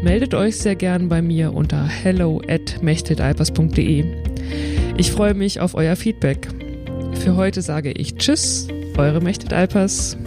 [0.03, 2.79] meldet euch sehr gern bei mir unter hello at
[4.97, 6.47] Ich freue mich auf euer Feedback.
[7.11, 10.17] Für heute sage ich Tschüss, eure Mechtet Alpers.